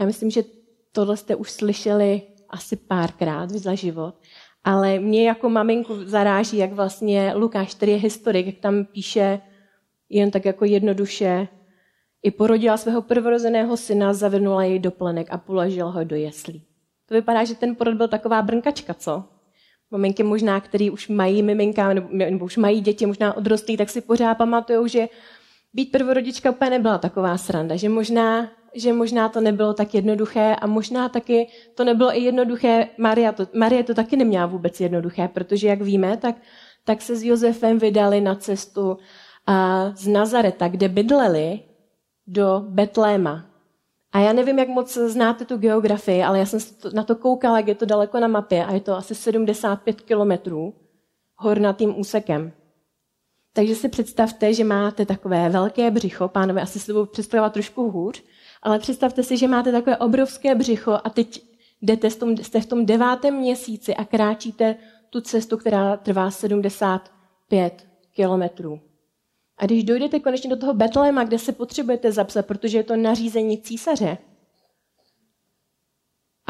Já 0.00 0.06
myslím, 0.06 0.30
že 0.30 0.42
tohle 0.92 1.16
jste 1.16 1.36
už 1.36 1.50
slyšeli 1.50 2.22
asi 2.48 2.76
párkrát 2.76 3.50
za 3.50 3.74
život, 3.74 4.14
ale 4.64 4.98
mě 4.98 5.28
jako 5.28 5.50
maminku 5.50 6.04
zaráží, 6.04 6.56
jak 6.56 6.72
vlastně 6.72 7.32
Lukáš, 7.36 7.74
který 7.74 7.92
je 7.92 7.98
historik, 7.98 8.46
jak 8.46 8.58
tam 8.58 8.84
píše 8.84 9.40
jen 10.08 10.30
tak 10.30 10.44
jako 10.44 10.64
jednoduše, 10.64 11.48
i 12.22 12.30
porodila 12.30 12.76
svého 12.76 13.02
prvorozeného 13.02 13.76
syna, 13.76 14.12
zavinula 14.12 14.64
jej 14.64 14.78
do 14.78 14.90
plenek 14.90 15.26
a 15.30 15.38
položila 15.38 15.90
ho 15.90 16.04
do 16.04 16.16
jeslí. 16.16 16.62
To 17.06 17.14
vypadá, 17.14 17.44
že 17.44 17.54
ten 17.54 17.76
porod 17.76 17.94
byl 17.94 18.08
taková 18.08 18.42
brnkačka, 18.42 18.94
co? 18.94 19.24
Maminky 19.90 20.22
možná, 20.22 20.60
který 20.60 20.90
už 20.90 21.08
mají 21.08 21.42
miminka, 21.42 21.94
nebo, 21.94 22.08
nebo 22.12 22.44
už 22.44 22.56
mají 22.56 22.80
děti, 22.80 23.06
možná 23.06 23.36
odrostlí, 23.36 23.76
tak 23.76 23.90
si 23.90 24.00
pořád 24.00 24.34
pamatují, 24.34 24.88
že 24.88 25.08
být 25.72 25.92
prvorodička 25.92 26.50
úplně 26.50 26.70
nebyla 26.70 26.98
taková 26.98 27.38
sranda, 27.38 27.76
že 27.76 27.88
možná, 27.88 28.50
že 28.74 28.92
možná 28.92 29.28
to 29.28 29.40
nebylo 29.40 29.74
tak 29.74 29.94
jednoduché 29.94 30.56
a 30.56 30.66
možná 30.66 31.08
taky 31.08 31.48
to 31.74 31.84
nebylo 31.84 32.16
i 32.16 32.20
jednoduché. 32.20 32.88
Maria 32.98 33.32
to, 33.32 33.46
Marie 33.54 33.84
to 33.84 33.94
taky 33.94 34.16
neměla 34.16 34.46
vůbec 34.46 34.80
jednoduché, 34.80 35.28
protože 35.28 35.68
jak 35.68 35.82
víme, 35.82 36.16
tak, 36.16 36.36
tak 36.84 37.02
se 37.02 37.16
s 37.16 37.22
Josefem 37.22 37.78
vydali 37.78 38.20
na 38.20 38.34
cestu 38.34 38.98
a 39.46 39.90
z 39.96 40.06
Nazareta, 40.06 40.68
kde 40.68 40.88
bydleli, 40.88 41.60
do 42.26 42.64
Betléma. 42.68 43.46
A 44.12 44.18
já 44.18 44.32
nevím, 44.32 44.58
jak 44.58 44.68
moc 44.68 44.94
znáte 44.94 45.44
tu 45.44 45.56
geografii, 45.56 46.22
ale 46.22 46.38
já 46.38 46.46
jsem 46.46 46.60
na 46.94 47.02
to 47.02 47.16
koukala, 47.16 47.56
jak 47.58 47.68
je 47.68 47.74
to 47.74 47.86
daleko 47.86 48.20
na 48.20 48.28
mapě 48.28 48.64
a 48.64 48.72
je 48.72 48.80
to 48.80 48.96
asi 48.96 49.14
75 49.14 50.00
kilometrů 50.00 50.74
hornatým 51.36 52.00
úsekem. 52.00 52.52
Takže 53.52 53.74
si 53.74 53.88
představte, 53.88 54.54
že 54.54 54.64
máte 54.64 55.06
takové 55.06 55.48
velké 55.48 55.90
břicho, 55.90 56.28
pánové 56.28 56.62
asi 56.62 56.78
se 56.78 56.92
to 56.92 57.06
představovat 57.06 57.52
trošku 57.52 57.90
hůř, 57.90 58.22
ale 58.62 58.78
představte 58.78 59.22
si, 59.22 59.36
že 59.36 59.48
máte 59.48 59.72
takové 59.72 59.96
obrovské 59.96 60.54
břicho 60.54 60.98
a 61.04 61.10
teď 61.10 61.42
jdete, 61.82 62.10
jste 62.10 62.60
v 62.60 62.66
tom 62.66 62.86
devátém 62.86 63.34
měsíci 63.34 63.94
a 63.94 64.04
kráčíte 64.04 64.76
tu 65.10 65.20
cestu, 65.20 65.56
která 65.56 65.96
trvá 65.96 66.30
75 66.30 67.86
kilometrů. 68.12 68.80
A 69.58 69.66
když 69.66 69.84
dojdete 69.84 70.20
konečně 70.20 70.50
do 70.50 70.56
toho 70.56 70.74
Betlema, 70.74 71.24
kde 71.24 71.38
se 71.38 71.52
potřebujete 71.52 72.12
zapsat, 72.12 72.46
protože 72.46 72.78
je 72.78 72.84
to 72.84 72.96
nařízení 72.96 73.58
císaře, 73.58 74.18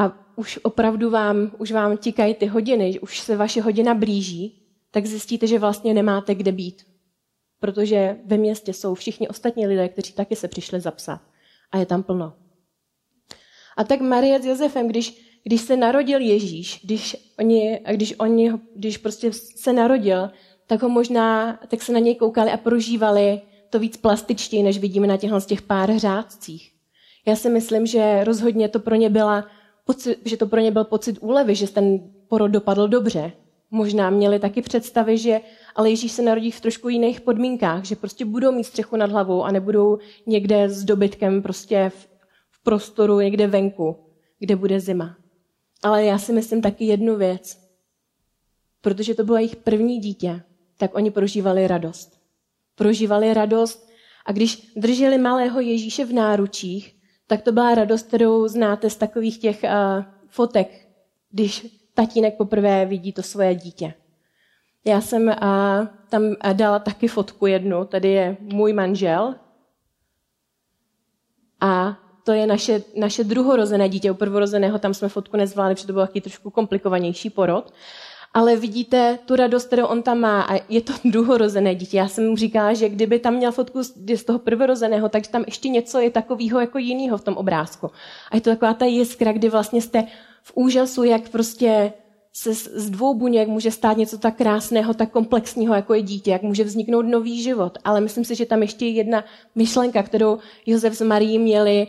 a 0.00 0.33
už 0.37 0.59
opravdu 0.62 1.11
vám, 1.11 1.52
už 1.59 1.73
vám 1.73 1.97
tikají 1.97 2.35
ty 2.35 2.47
hodiny, 2.47 3.00
už 3.00 3.21
se 3.21 3.37
vaše 3.37 3.62
hodina 3.62 3.95
blíží, 3.95 4.62
tak 4.90 5.07
zjistíte, 5.07 5.47
že 5.47 5.59
vlastně 5.59 5.95
nemáte 5.95 6.35
kde 6.35 6.52
být. 6.52 6.87
Protože 7.61 8.19
ve 8.25 8.37
městě 8.37 8.73
jsou 8.73 8.95
všichni 8.95 9.29
ostatní 9.29 9.67
lidé, 9.67 9.88
kteří 9.88 10.12
taky 10.12 10.37
se 10.37 10.49
přišli 10.49 10.81
zapsat. 10.81 11.21
A 11.73 11.79
je 11.79 11.87
tam 11.87 12.03
plno. 12.03 12.33
A 13.77 13.85
tak 13.85 14.00
Marie 14.00 14.43
s 14.43 14.47
Josefem, 14.47 14.89
když, 14.89 15.41
když 15.45 15.61
se 15.61 15.77
narodil 15.77 16.21
Ježíš, 16.21 16.81
když, 16.85 17.17
oni, 17.39 17.81
když, 17.91 18.15
oni, 18.19 18.53
když 18.77 18.99
prostě 18.99 19.33
se 19.33 19.73
narodil, 19.73 20.31
tak 20.67 20.83
ho 20.83 20.89
možná, 20.89 21.59
tak 21.69 21.83
se 21.83 21.93
na 21.93 21.99
něj 21.99 22.15
koukali 22.15 22.50
a 22.50 22.57
prožívali 22.57 23.41
to 23.71 23.79
víc 23.79 23.97
plastičtěji, 23.97 24.62
než 24.62 24.79
vidíme 24.79 25.07
na 25.07 25.17
těchhle 25.17 25.41
z 25.41 25.47
těch 25.47 25.62
pár 25.62 25.99
řádcích. 25.99 26.73
Já 27.27 27.37
si 27.37 27.50
myslím, 27.50 27.87
že 27.87 28.25
rozhodně 28.25 28.69
to 28.69 28.79
pro 28.79 28.95
ně 28.95 29.11
byla 29.11 29.47
že 30.25 30.37
to 30.37 30.47
pro 30.47 30.61
ně 30.61 30.71
byl 30.71 30.85
pocit 30.85 31.19
úlevy, 31.21 31.55
že 31.55 31.71
ten 31.71 31.99
porod 32.29 32.50
dopadl 32.50 32.89
dobře. 32.89 33.33
Možná 33.71 34.11
měli 34.11 34.39
taky 34.39 34.62
představy, 34.62 35.19
že 35.19 35.41
ale 35.75 35.91
Ježíš 35.91 36.12
se 36.12 36.23
narodí 36.23 36.50
v 36.50 36.61
trošku 36.61 36.89
jiných 36.89 37.21
podmínkách, 37.21 37.85
že 37.85 37.97
prostě 37.97 38.25
budou 38.25 38.53
mít 38.53 38.65
střechu 38.65 38.97
nad 38.97 39.11
hlavou 39.11 39.43
a 39.43 39.53
nebudou 39.53 39.99
někde 40.27 40.69
s 40.69 40.85
dobytkem 40.85 41.43
prostě 41.43 41.91
v, 41.95 42.09
v 42.50 42.62
prostoru 42.62 43.21
někde 43.21 43.47
venku, 43.47 43.97
kde 44.39 44.57
bude 44.57 44.81
zima. 44.81 45.17
Ale 45.83 46.05
já 46.05 46.19
si 46.19 46.33
myslím 46.33 46.62
taky 46.62 46.85
jednu 46.85 47.17
věc. 47.17 47.59
Protože 48.81 49.15
to 49.15 49.25
bylo 49.25 49.37
jejich 49.37 49.57
první 49.57 49.99
dítě, 49.99 50.43
tak 50.77 50.95
oni 50.95 51.11
prožívali 51.11 51.67
radost. 51.67 52.21
Prožívali 52.75 53.35
radost 53.35 53.91
a 54.27 54.33
když 54.33 54.73
drželi 54.77 55.19
malého 55.19 55.61
Ježíše 55.61 56.05
v 56.05 56.12
náručích, 56.12 56.97
tak 57.27 57.43
to 57.43 57.53
byla 57.53 57.75
radost, 57.75 58.07
kterou 58.07 58.49
znáte 58.49 58.91
z 58.91 58.97
takových 58.97 59.39
těch 59.39 59.62
uh, 59.62 60.05
fotek, 60.29 60.89
když 61.31 61.67
tatínek 61.95 62.37
poprvé 62.37 62.87
vidí 62.87 63.12
to 63.12 63.23
svoje 63.23 63.55
dítě. 63.55 63.95
Já 64.85 65.01
jsem 65.01 65.29
uh, 65.29 65.35
tam 66.09 66.23
dala 66.53 66.79
taky 66.79 67.09
fotku 67.09 67.47
jednu, 67.47 67.85
tady 67.85 68.09
je 68.09 68.37
můj 68.41 68.73
manžel 68.73 69.35
a 71.61 71.97
to 72.25 72.33
je 72.33 72.47
naše, 72.47 72.83
naše 72.97 73.25
druhorozené 73.25 73.89
dítě. 73.89 74.11
U 74.11 74.15
prvorozeného 74.15 74.79
tam 74.79 74.95
jsme 74.95 75.09
fotku 75.09 75.37
nezvládli, 75.37 75.75
protože 75.75 75.87
to 75.87 75.93
byl 75.93 76.07
taky 76.07 76.21
trošku 76.21 76.51
komplikovanější 76.51 77.31
porod 77.31 77.73
ale 78.35 78.57
vidíte 78.57 79.19
tu 79.27 79.37
radost, 79.37 79.67
kterou 79.67 79.87
on 79.87 80.03
tam 80.03 80.19
má 80.19 80.43
a 80.43 80.61
je 80.69 80.81
to 80.81 80.93
druhorozené 81.05 81.75
dítě. 81.75 81.97
Já 81.97 82.09
jsem 82.09 82.29
mu 82.29 82.37
říkala, 82.37 82.75
že 82.75 82.89
kdyby 82.89 83.19
tam 83.19 83.35
měl 83.35 83.53
fotku 83.53 83.83
z 84.15 84.25
toho 84.25 84.39
prvorozeného, 84.39 85.09
tak 85.09 85.27
tam 85.27 85.45
ještě 85.47 85.69
něco 85.69 85.99
je 85.99 86.11
takového 86.11 86.61
jako 86.61 86.79
jiného 86.79 87.19
v 87.19 87.25
tom 87.25 87.37
obrázku. 87.37 87.91
A 88.31 88.37
je 88.37 88.41
to 88.41 88.51
taková 88.51 88.75
ta 88.75 88.85
jiskra, 88.85 89.33
kdy 89.33 89.49
vlastně 89.49 89.83
jste 89.83 90.05
v 90.43 90.53
úžasu, 90.55 91.05
jak 91.05 91.29
prostě 91.29 91.93
se 92.33 92.55
z 92.55 92.91
dvou 92.91 93.15
buněk 93.15 93.49
může 93.49 93.71
stát 93.71 93.97
něco 93.97 94.19
tak 94.19 94.37
krásného, 94.37 94.95
tak 94.95 95.11
komplexního, 95.11 95.75
jako 95.75 95.95
je 95.95 96.03
dítě, 96.03 96.31
jak 96.31 96.43
může 96.43 96.65
vzniknout 96.65 97.03
nový 97.03 97.43
život. 97.43 97.79
Ale 97.85 98.01
myslím 98.01 98.25
si, 98.25 98.35
že 98.35 98.47
tam 98.47 98.63
ještě 98.63 98.85
je 98.87 98.91
jedna 98.91 99.25
myšlenka, 99.55 100.03
kterou 100.03 100.39
Josef 100.67 100.95
s 100.97 101.01
Marií 101.01 101.39
měli 101.39 101.87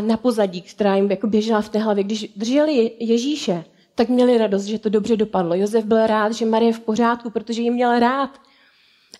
na 0.00 0.16
pozadí, 0.16 0.62
která 0.62 0.96
jim 0.96 1.10
jako 1.10 1.26
běžela 1.26 1.60
v 1.60 1.68
té 1.68 1.78
hlavě. 1.78 2.04
Když 2.04 2.32
drželi 2.36 2.92
Ježíše, 2.98 3.64
tak 3.94 4.08
měli 4.08 4.38
radost, 4.38 4.64
že 4.64 4.78
to 4.78 4.88
dobře 4.88 5.16
dopadlo. 5.16 5.54
Josef 5.54 5.84
byl 5.84 6.06
rád, 6.06 6.32
že 6.32 6.46
Marie 6.46 6.68
je 6.68 6.72
v 6.72 6.80
pořádku, 6.80 7.30
protože 7.30 7.62
ji 7.62 7.70
měl 7.70 7.98
rád. 7.98 8.30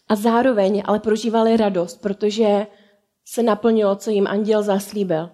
A 0.08 0.14
zároveň 0.14 0.82
ale 0.84 0.98
prožívali 1.00 1.56
radost, 1.56 2.00
protože 2.02 2.66
se 3.24 3.42
naplnilo, 3.42 3.96
co 3.96 4.10
jim 4.10 4.26
anděl 4.26 4.62
zaslíbil. 4.62 5.30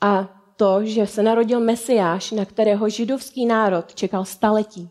A 0.00 0.40
to, 0.56 0.84
že 0.84 1.06
se 1.06 1.22
narodil 1.22 1.60
Mesiáš, 1.60 2.30
na 2.30 2.44
kterého 2.44 2.88
židovský 2.88 3.46
národ 3.46 3.94
čekal 3.94 4.24
staletí. 4.24 4.90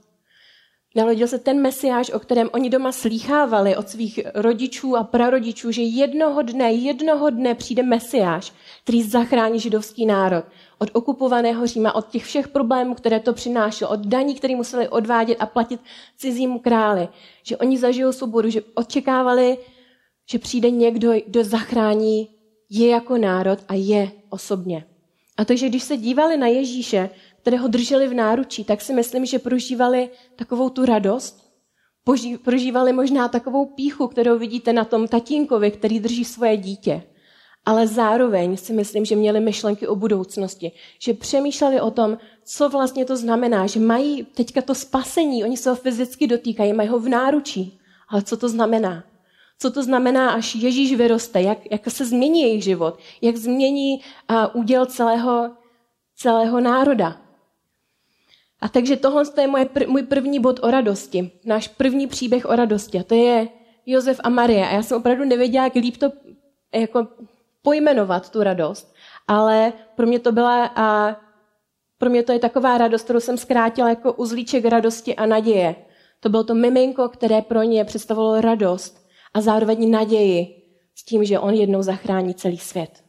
Narodil 0.96 1.28
se 1.28 1.40
ten 1.40 1.62
mesiáš, 1.62 2.12
o 2.12 2.20
kterém 2.20 2.50
oni 2.54 2.70
doma 2.70 2.92
slýchávali 2.92 3.78
od 3.78 3.90
svých 3.90 4.20
rodičů 4.36 4.96
a 4.98 5.04
prarodičů, 5.04 5.72
že 5.72 5.82
jednoho 5.82 6.42
dne, 6.42 6.72
jednoho 6.72 7.30
dne 7.30 7.56
přijde 7.56 7.84
mesiáš, 7.84 8.54
který 8.84 9.04
zachrání 9.04 9.60
židovský 9.60 10.06
národ 10.06 10.46
od 10.78 10.90
okupovaného 10.94 11.68
Říma, 11.68 11.96
od 11.96 12.10
těch 12.10 12.26
všech 12.26 12.48
problémů, 12.48 12.96
které 12.96 13.20
to 13.20 13.34
přinášelo, 13.34 13.92
od 13.92 14.00
daní, 14.00 14.36
které 14.36 14.56
museli 14.56 14.90
odvádět 14.90 15.38
a 15.42 15.46
platit 15.46 15.80
cizímu 16.18 16.60
králi. 16.60 17.08
Že 17.44 17.58
oni 17.58 17.78
zažijou 17.78 18.12
svobodu, 18.12 18.50
že 18.50 18.62
očekávali, 18.76 19.58
že 20.30 20.40
přijde 20.40 20.70
někdo, 20.70 21.14
kdo 21.28 21.44
zachrání 21.44 22.30
je 22.70 22.88
jako 22.88 23.18
národ 23.18 23.60
a 23.68 23.74
je 23.74 24.12
osobně. 24.30 24.86
A 25.38 25.46
takže 25.46 25.70
když 25.70 25.84
se 25.84 25.98
dívali 25.98 26.38
na 26.38 26.48
Ježíše, 26.48 27.10
kterého 27.42 27.68
drželi 27.68 28.08
v 28.08 28.14
náručí, 28.14 28.64
tak 28.64 28.82
si 28.82 28.94
myslím, 28.94 29.26
že 29.26 29.40
prožívali 29.40 30.10
takovou 30.36 30.70
tu 30.70 30.86
radost, 30.86 31.44
prožívali 32.44 32.94
možná 32.94 33.28
takovou 33.28 33.66
píchu, 33.66 34.08
kterou 34.08 34.38
vidíte 34.38 34.74
na 34.74 34.86
tom 34.86 35.08
tatínkovi, 35.08 35.72
který 35.72 36.00
drží 36.00 36.26
svoje 36.26 36.58
dítě. 36.58 37.04
Ale 37.66 37.88
zároveň 37.88 38.58
si 38.58 38.74
myslím, 38.74 39.06
že 39.06 39.16
měli 39.16 39.40
myšlenky 39.40 39.88
o 39.88 39.96
budoucnosti, 39.96 40.72
že 41.00 41.14
přemýšleli 41.14 41.82
o 41.82 41.92
tom, 41.92 42.18
co 42.44 42.70
vlastně 42.70 43.06
to 43.06 43.18
znamená, 43.18 43.68
že 43.68 43.80
mají 43.80 44.24
teďka 44.24 44.62
to 44.62 44.76
spasení, 44.76 45.44
oni 45.44 45.58
se 45.58 45.70
ho 45.70 45.76
fyzicky 45.76 46.28
dotýkají, 46.28 46.74
mají 46.74 46.90
ho 46.90 47.00
v 47.00 47.10
náručí. 47.10 47.80
Ale 48.10 48.22
co 48.22 48.38
to 48.38 48.50
znamená? 48.50 49.04
Co 49.64 49.72
to 49.72 49.84
znamená, 49.84 50.30
až 50.32 50.56
Ježíš 50.56 50.96
vyroste, 50.96 51.42
jak, 51.42 51.72
jak 51.72 51.92
se 51.92 52.06
změní 52.06 52.42
jejich 52.42 52.64
život, 52.64 53.00
jak 53.22 53.38
změní 53.38 54.02
uh, 54.30 54.62
úděl 54.62 54.86
celého, 54.86 55.52
celého 56.16 56.60
národa. 56.60 57.18
A 58.62 58.70
takže 58.70 58.98
tohle 58.98 59.24
je 59.42 59.48
moje, 59.48 59.70
můj 59.88 60.04
první 60.04 60.40
bod 60.40 60.60
o 60.64 60.72
radosti, 60.72 61.32
náš 61.46 61.68
první 61.68 62.08
příběh 62.08 62.46
o 62.46 62.56
radosti. 62.56 63.00
A 63.00 63.04
to 63.04 63.16
je 63.16 63.48
Josef 63.86 64.20
a 64.24 64.30
Marie. 64.30 64.68
A 64.68 64.72
já 64.72 64.84
jsem 64.84 64.98
opravdu 64.98 65.26
nevěděla, 65.26 65.64
jak 65.64 65.76
líp 65.76 65.98
to 65.98 66.12
jako 66.74 67.08
pojmenovat 67.62 68.30
tu 68.30 68.44
radost, 68.44 68.94
ale 69.28 69.74
pro 69.96 70.08
mě 70.08 70.20
to 70.20 70.32
byla 70.32 70.66
a 70.76 71.16
pro 71.98 72.10
mě 72.10 72.24
to 72.24 72.32
je 72.32 72.40
taková 72.40 72.78
radost, 72.78 73.04
kterou 73.04 73.20
jsem 73.20 73.38
zkrátila 73.38 73.90
jako 73.90 74.14
uzlíček 74.14 74.66
radosti 74.66 75.16
a 75.16 75.26
naděje. 75.26 75.76
To 76.20 76.30
bylo 76.30 76.44
to 76.44 76.56
miminko, 76.56 77.10
které 77.10 77.42
pro 77.42 77.64
ně 77.64 77.86
představovalo 77.86 78.42
radost 78.42 79.03
a 79.34 79.42
zároveň 79.42 79.92
naději 79.92 80.64
s 80.96 81.06
tím, 81.06 81.26
že 81.26 81.40
on 81.40 81.54
jednou 81.54 81.82
zachrání 81.82 82.34
celý 82.34 82.58
svět. 82.58 83.04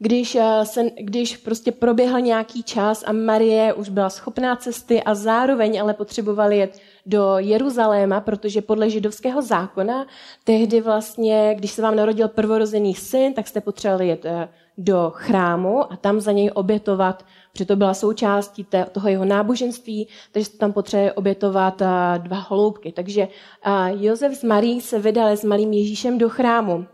Když, 0.00 0.34
eh, 0.34 0.64
se, 0.64 0.84
když 1.00 1.36
prostě 1.36 1.72
proběhl 1.72 2.20
nějaký 2.20 2.62
čas 2.62 3.04
a 3.06 3.12
Marie 3.12 3.74
už 3.74 3.88
byla 3.88 4.10
schopná 4.10 4.56
cesty 4.56 5.02
a 5.02 5.14
zároveň 5.14 5.80
ale 5.80 5.94
potřebovali 5.94 6.58
jet 6.58 6.80
do 7.06 7.38
Jeruzaléma, 7.38 8.20
protože 8.20 8.62
podle 8.62 8.90
židovského 8.90 9.42
zákona 9.42 10.06
tehdy 10.44 10.80
vlastně, 10.80 11.54
když 11.58 11.70
se 11.70 11.82
vám 11.82 11.96
narodil 11.96 12.28
prvorozený 12.28 12.94
syn, 12.94 13.34
tak 13.34 13.48
jste 13.48 13.60
potřebovali 13.60 14.08
jet 14.08 14.24
eh, 14.24 14.48
do 14.78 15.12
chrámu 15.14 15.92
a 15.92 15.96
tam 15.96 16.20
za 16.20 16.32
něj 16.32 16.50
obětovat, 16.54 17.24
protože 17.52 17.64
to 17.64 17.76
byla 17.76 17.94
součástí 17.94 18.66
toho 18.92 19.08
jeho 19.08 19.24
náboženství, 19.24 20.08
takže 20.32 20.50
tam 20.50 20.72
potřebovali 20.72 21.12
obětovat 21.12 21.82
dva 22.18 22.38
holoubky. 22.48 22.92
Takže 22.92 23.28
Josef 23.90 24.36
s 24.36 24.44
Marí 24.44 24.80
se 24.80 24.98
vydali 24.98 25.36
s 25.36 25.44
malým 25.44 25.72
Ježíšem 25.72 26.18
do 26.18 26.28
chrámu. 26.28 26.86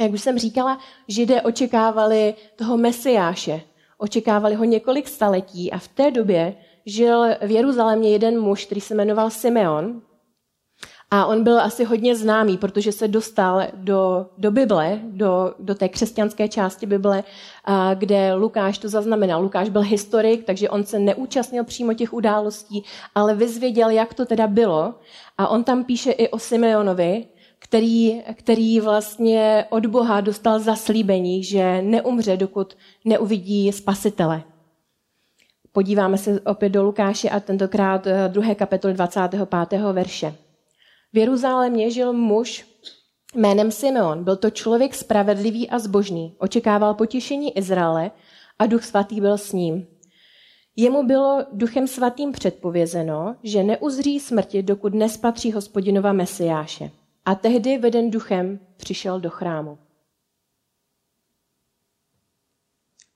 A 0.00 0.02
jak 0.02 0.12
už 0.12 0.20
jsem 0.20 0.38
říkala, 0.38 0.78
židé 1.08 1.42
očekávali 1.42 2.34
toho 2.56 2.76
mesiáše. 2.76 3.60
Očekávali 3.98 4.54
ho 4.54 4.64
několik 4.64 5.08
staletí 5.08 5.72
a 5.72 5.78
v 5.78 5.88
té 5.88 6.10
době 6.10 6.54
žil 6.86 7.24
v 7.46 7.50
Jeruzalémě 7.50 8.10
jeden 8.10 8.40
muž, 8.40 8.66
který 8.66 8.80
se 8.80 8.94
jmenoval 8.94 9.30
Simeon. 9.30 10.02
A 11.14 11.26
on 11.26 11.44
byl 11.44 11.60
asi 11.60 11.84
hodně 11.84 12.16
známý, 12.16 12.58
protože 12.58 12.92
se 12.92 13.08
dostal 13.08 13.62
do, 13.74 14.26
do 14.38 14.50
Bible, 14.50 15.00
do, 15.04 15.54
do 15.58 15.74
té 15.74 15.88
křesťanské 15.88 16.48
části 16.48 16.86
Bible, 16.86 17.24
a, 17.64 17.94
kde 17.94 18.34
Lukáš 18.34 18.78
to 18.78 18.88
zaznamenal. 18.88 19.42
Lukáš 19.42 19.68
byl 19.68 19.80
historik, 19.80 20.44
takže 20.44 20.70
on 20.70 20.84
se 20.84 20.98
neúčastnil 20.98 21.64
přímo 21.64 21.94
těch 21.94 22.12
událostí, 22.12 22.84
ale 23.14 23.34
vyzvěděl, 23.34 23.90
jak 23.90 24.14
to 24.14 24.24
teda 24.24 24.46
bylo. 24.46 24.94
A 25.38 25.48
on 25.48 25.64
tam 25.64 25.84
píše 25.84 26.10
i 26.10 26.28
o 26.28 26.38
Simeonovi, 26.38 27.24
který, 27.58 28.22
který 28.34 28.80
vlastně 28.80 29.64
od 29.70 29.86
Boha 29.86 30.20
dostal 30.20 30.58
zaslíbení, 30.58 31.44
že 31.44 31.82
neumře, 31.82 32.36
dokud 32.36 32.76
neuvidí 33.04 33.72
spasitele. 33.72 34.42
Podíváme 35.72 36.18
se 36.18 36.40
opět 36.40 36.68
do 36.68 36.82
Lukáše 36.82 37.28
a 37.28 37.40
tentokrát 37.40 38.06
eh, 38.06 38.28
druhé 38.28 38.54
kapitoly 38.54 38.94
25. 38.94 39.80
verše. 39.92 40.34
V 41.12 41.18
Jeruzalémě 41.18 41.90
žil 41.90 42.12
muž 42.12 42.66
jménem 43.34 43.70
Simeon. 43.70 44.24
Byl 44.24 44.36
to 44.36 44.50
člověk 44.50 44.94
spravedlivý 44.94 45.70
a 45.70 45.78
zbožný. 45.78 46.36
Očekával 46.38 46.94
potěšení 46.94 47.56
Izraele 47.58 48.10
a 48.58 48.66
duch 48.66 48.84
svatý 48.84 49.20
byl 49.20 49.38
s 49.38 49.52
ním. 49.52 49.86
Jemu 50.76 51.06
bylo 51.06 51.46
duchem 51.52 51.86
svatým 51.88 52.32
předpovězeno, 52.32 53.36
že 53.42 53.62
neuzří 53.62 54.20
smrti, 54.20 54.62
dokud 54.62 54.94
nespatří 54.94 55.52
hospodinova 55.52 56.12
mesiáše. 56.12 56.90
A 57.24 57.34
tehdy 57.34 57.78
veden 57.78 58.10
duchem 58.10 58.60
přišel 58.76 59.20
do 59.20 59.30
chrámu. 59.30 59.78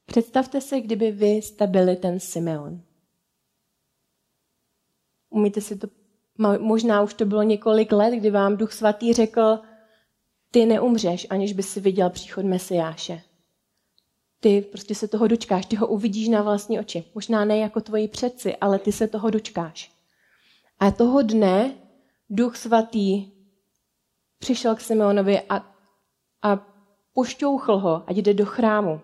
Představte 0.07 0.61
si, 0.61 0.81
kdyby 0.81 1.11
vy 1.11 1.29
jste 1.29 1.67
byli 1.67 1.97
ten 1.97 2.21
Simeon. 2.21 2.81
Umíte 5.31 5.61
si 5.61 5.77
to, 5.77 5.87
možná 6.59 7.03
už 7.03 7.15
to 7.15 7.25
bylo 7.25 7.43
několik 7.43 7.93
let, 7.93 8.11
kdy 8.11 8.31
vám 8.31 8.57
Duch 8.57 8.73
Svatý 8.73 9.13
řekl, 9.13 9.59
ty 10.51 10.67
neumřeš, 10.67 11.27
aniž 11.31 11.53
by 11.53 11.63
si 11.63 11.81
viděl 11.81 12.11
příchod 12.11 12.45
Mesiáše. 12.45 13.23
Ty 14.41 14.61
prostě 14.61 14.95
se 14.95 15.09
toho 15.09 15.27
dočkáš, 15.27 15.67
ty 15.67 15.77
ho 15.77 15.87
uvidíš 15.87 16.29
na 16.29 16.43
vlastní 16.43 16.81
oči. 16.81 17.05
Možná 17.15 17.45
ne 17.45 17.59
jako 17.59 17.81
tvoji 17.81 18.09
předci, 18.09 18.57
ale 18.57 18.79
ty 18.79 18.93
se 18.93 19.09
toho 19.09 19.31
dočkáš. 19.31 19.93
A 20.81 20.91
toho 20.91 21.23
dne 21.23 21.75
Duch 22.31 22.57
Svatý 22.57 23.27
přišel 24.39 24.75
k 24.75 24.81
Simeonovi 24.81 25.41
a, 25.41 25.67
a 26.43 26.67
pošťouchl 27.15 27.77
ho, 27.77 28.03
ať 28.07 28.17
jde 28.17 28.35
do 28.35 28.47
chrámu. 28.47 29.01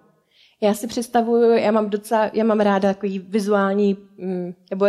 Já 0.61 0.75
si 0.75 0.87
představuju, 0.87 1.53
já 1.53 1.71
mám 1.71 1.91
docela, 1.91 2.31
já 2.33 2.45
mám 2.45 2.61
ráda 2.61 2.95
takový 2.95 3.19
vizuální, 3.19 3.97
mm, 4.17 4.55
nebo 4.71 4.87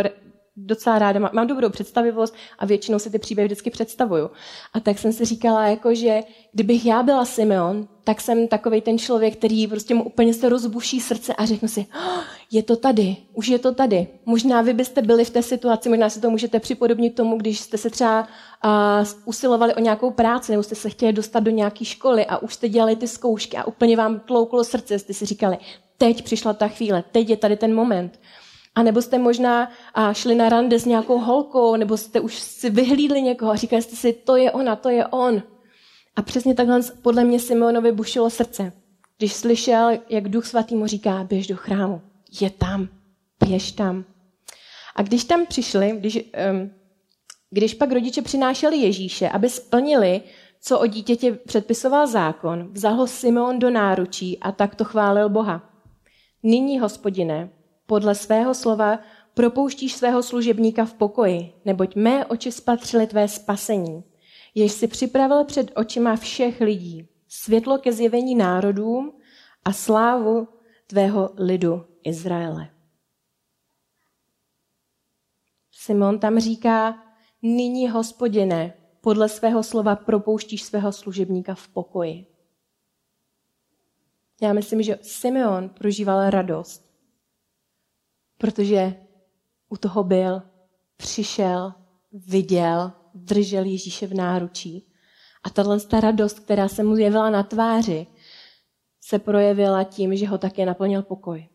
docela 0.56 0.98
ráda, 0.98 1.30
mám 1.32 1.46
dobrou 1.46 1.68
představivost 1.68 2.34
a 2.58 2.66
většinou 2.66 2.98
si 2.98 3.10
ty 3.10 3.18
příběhy 3.18 3.46
vždycky 3.46 3.70
představuju. 3.70 4.30
A 4.72 4.80
tak 4.80 4.98
jsem 4.98 5.12
si 5.12 5.24
říkala, 5.24 5.66
jako, 5.66 5.94
že 5.94 6.20
kdybych 6.52 6.86
já 6.86 7.02
byla 7.02 7.24
Simeon, 7.24 7.88
tak 8.04 8.20
jsem 8.20 8.48
takový 8.48 8.80
ten 8.80 8.98
člověk, 8.98 9.36
který 9.36 9.66
prostě 9.66 9.94
mu 9.94 10.04
úplně 10.04 10.34
se 10.34 10.48
rozbuší 10.48 11.00
srdce 11.00 11.34
a 11.34 11.44
řeknu 11.44 11.68
si, 11.68 11.86
oh, 11.96 12.22
je 12.50 12.62
to 12.62 12.76
tady, 12.76 13.16
už 13.32 13.48
je 13.48 13.58
to 13.58 13.74
tady. 13.74 14.06
Možná 14.26 14.62
vy 14.62 14.72
byste 14.72 15.02
byli 15.02 15.24
v 15.24 15.30
té 15.30 15.42
situaci, 15.42 15.88
možná 15.88 16.10
si 16.10 16.20
to 16.20 16.30
můžete 16.30 16.60
připodobnit 16.60 17.14
tomu, 17.14 17.38
když 17.38 17.60
jste 17.60 17.78
se 17.78 17.90
třeba 17.90 18.28
uh, 18.64 18.70
usilovali 19.24 19.74
o 19.74 19.80
nějakou 19.80 20.10
práci, 20.10 20.52
nebo 20.52 20.62
jste 20.62 20.74
se 20.74 20.90
chtěli 20.90 21.12
dostat 21.12 21.40
do 21.40 21.50
nějaké 21.50 21.84
školy 21.84 22.26
a 22.26 22.38
už 22.38 22.54
jste 22.54 22.68
dělali 22.68 22.96
ty 22.96 23.08
zkoušky 23.08 23.56
a 23.56 23.66
úplně 23.66 23.96
vám 23.96 24.20
tlouklo 24.20 24.64
srdce, 24.64 24.98
jste 24.98 25.14
si 25.14 25.26
říkali, 25.26 25.58
teď 25.98 26.24
přišla 26.24 26.52
ta 26.52 26.68
chvíle, 26.68 27.04
teď 27.12 27.30
je 27.30 27.36
tady 27.36 27.56
ten 27.56 27.74
moment. 27.74 28.18
A 28.74 28.82
nebo 28.82 29.02
jste 29.02 29.18
možná 29.18 29.70
šli 30.12 30.34
na 30.34 30.48
rande 30.48 30.78
s 30.78 30.84
nějakou 30.84 31.18
holkou, 31.18 31.76
nebo 31.76 31.96
jste 31.96 32.20
už 32.20 32.38
si 32.38 32.70
vyhlídli 32.70 33.22
někoho 33.22 33.50
a 33.52 33.56
říkali 33.56 33.82
jste 33.82 33.96
si, 33.96 34.12
to 34.12 34.36
je 34.36 34.52
ona, 34.52 34.76
to 34.76 34.88
je 34.88 35.06
on. 35.06 35.42
A 36.16 36.22
přesně 36.22 36.54
takhle 36.54 36.80
podle 37.02 37.24
mě 37.24 37.40
Simeonovi 37.40 37.92
bušilo 37.92 38.30
srdce. 38.30 38.72
Když 39.18 39.32
slyšel, 39.32 39.90
jak 40.08 40.28
Duch 40.28 40.46
Svatý 40.46 40.76
mu 40.76 40.86
říká, 40.86 41.24
běž 41.24 41.46
do 41.46 41.56
chrámu, 41.56 42.00
je 42.40 42.50
tam, 42.50 42.88
běž 43.46 43.72
tam. 43.72 44.04
A 44.96 45.02
když 45.02 45.24
tam 45.24 45.46
přišli, 45.46 45.94
když, 45.96 46.16
um, 46.16 46.70
když 47.50 47.74
pak 47.74 47.92
rodiče 47.92 48.22
přinášeli 48.22 48.76
Ježíše, 48.76 49.28
aby 49.28 49.48
splnili, 49.48 50.20
co 50.60 50.80
o 50.80 50.86
dítěti 50.86 51.32
předpisoval 51.32 52.06
zákon, 52.06 52.68
vzal 52.72 52.94
ho 52.94 53.06
Simeon 53.06 53.58
do 53.58 53.70
náručí 53.70 54.38
a 54.38 54.52
tak 54.52 54.74
to 54.74 54.84
chválil 54.84 55.28
Boha. 55.28 55.70
Nyní, 56.42 56.78
hospodine, 56.78 57.50
podle 57.86 58.14
svého 58.14 58.54
slova 58.54 58.98
propouštíš 59.34 59.94
svého 59.94 60.22
služebníka 60.22 60.84
v 60.84 60.94
pokoji, 60.94 61.52
neboť 61.64 61.96
mé 61.96 62.26
oči 62.26 62.52
spatřily 62.52 63.06
tvé 63.06 63.28
spasení, 63.28 64.04
jež 64.54 64.72
si 64.72 64.88
připravil 64.88 65.44
před 65.44 65.72
očima 65.76 66.16
všech 66.16 66.60
lidí, 66.60 67.08
světlo 67.28 67.78
ke 67.78 67.92
zjevení 67.92 68.34
národům 68.34 69.12
a 69.64 69.72
slávu 69.72 70.48
tvého 70.86 71.30
lidu 71.36 71.84
Izraele. 72.04 72.70
Simon 75.72 76.18
tam 76.18 76.38
říká, 76.38 77.02
nyní 77.42 77.88
hospodine, 77.88 78.74
podle 79.00 79.28
svého 79.28 79.62
slova 79.62 79.96
propouštíš 79.96 80.62
svého 80.62 80.92
služebníka 80.92 81.54
v 81.54 81.68
pokoji. 81.68 82.26
Já 84.42 84.52
myslím, 84.52 84.82
že 84.82 84.98
Simeon 85.02 85.68
prožíval 85.68 86.30
radost, 86.30 86.93
protože 88.38 88.94
u 89.68 89.76
toho 89.76 90.04
byl, 90.04 90.42
přišel, 90.96 91.72
viděl, 92.12 92.92
držel 93.14 93.64
Ježíše 93.64 94.06
v 94.06 94.14
náručí. 94.14 94.86
A 95.42 95.50
tahle 95.50 95.80
ta 95.80 96.00
radost, 96.00 96.40
která 96.40 96.68
se 96.68 96.82
mu 96.82 96.96
jevila 96.96 97.30
na 97.30 97.42
tváři, 97.42 98.06
se 99.00 99.18
projevila 99.18 99.84
tím, 99.84 100.16
že 100.16 100.26
ho 100.26 100.38
také 100.38 100.66
naplnil 100.66 101.02
pokoj. 101.02 101.48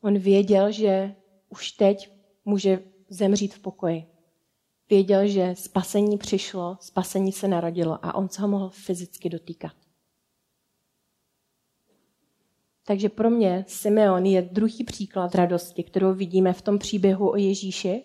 On 0.00 0.18
věděl, 0.18 0.72
že 0.72 1.14
už 1.48 1.72
teď 1.72 2.12
může 2.44 2.82
zemřít 3.08 3.54
v 3.54 3.58
pokoji. 3.58 4.06
Věděl, 4.90 5.28
že 5.28 5.54
spasení 5.54 6.18
přišlo, 6.18 6.76
spasení 6.80 7.32
se 7.32 7.48
narodilo 7.48 8.06
a 8.06 8.14
on 8.14 8.28
se 8.28 8.42
ho 8.42 8.48
mohl 8.48 8.68
fyzicky 8.68 9.28
dotýkat. 9.28 9.79
Takže 12.90 13.08
pro 13.08 13.30
mě 13.30 13.64
Simeon 13.68 14.26
je 14.26 14.42
druhý 14.42 14.84
příklad 14.84 15.34
radosti, 15.34 15.82
kterou 15.82 16.14
vidíme 16.14 16.52
v 16.52 16.62
tom 16.62 16.78
příběhu 16.78 17.30
o 17.30 17.36
Ježíši. 17.36 18.02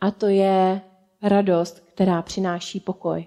A 0.00 0.10
to 0.10 0.26
je 0.26 0.80
radost, 1.22 1.80
která 1.80 2.22
přináší 2.22 2.80
pokoj. 2.80 3.26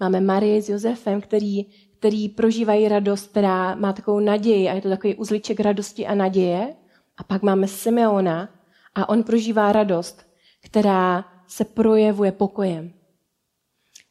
Máme 0.00 0.20
Marii 0.20 0.62
s 0.62 0.68
Josefem, 0.68 1.20
který, 1.20 1.64
který 1.98 2.28
prožívají 2.28 2.88
radost, 2.88 3.26
která 3.26 3.74
má 3.74 3.92
takovou 3.92 4.20
naději 4.20 4.68
a 4.68 4.74
je 4.74 4.80
to 4.80 4.88
takový 4.88 5.14
uzliček 5.14 5.60
radosti 5.60 6.06
a 6.06 6.14
naděje. 6.14 6.74
A 7.16 7.24
pak 7.24 7.42
máme 7.42 7.68
Simeona 7.68 8.48
a 8.94 9.08
on 9.08 9.22
prožívá 9.22 9.72
radost, 9.72 10.26
která 10.64 11.24
se 11.46 11.64
projevuje 11.64 12.32
pokojem. 12.32 12.92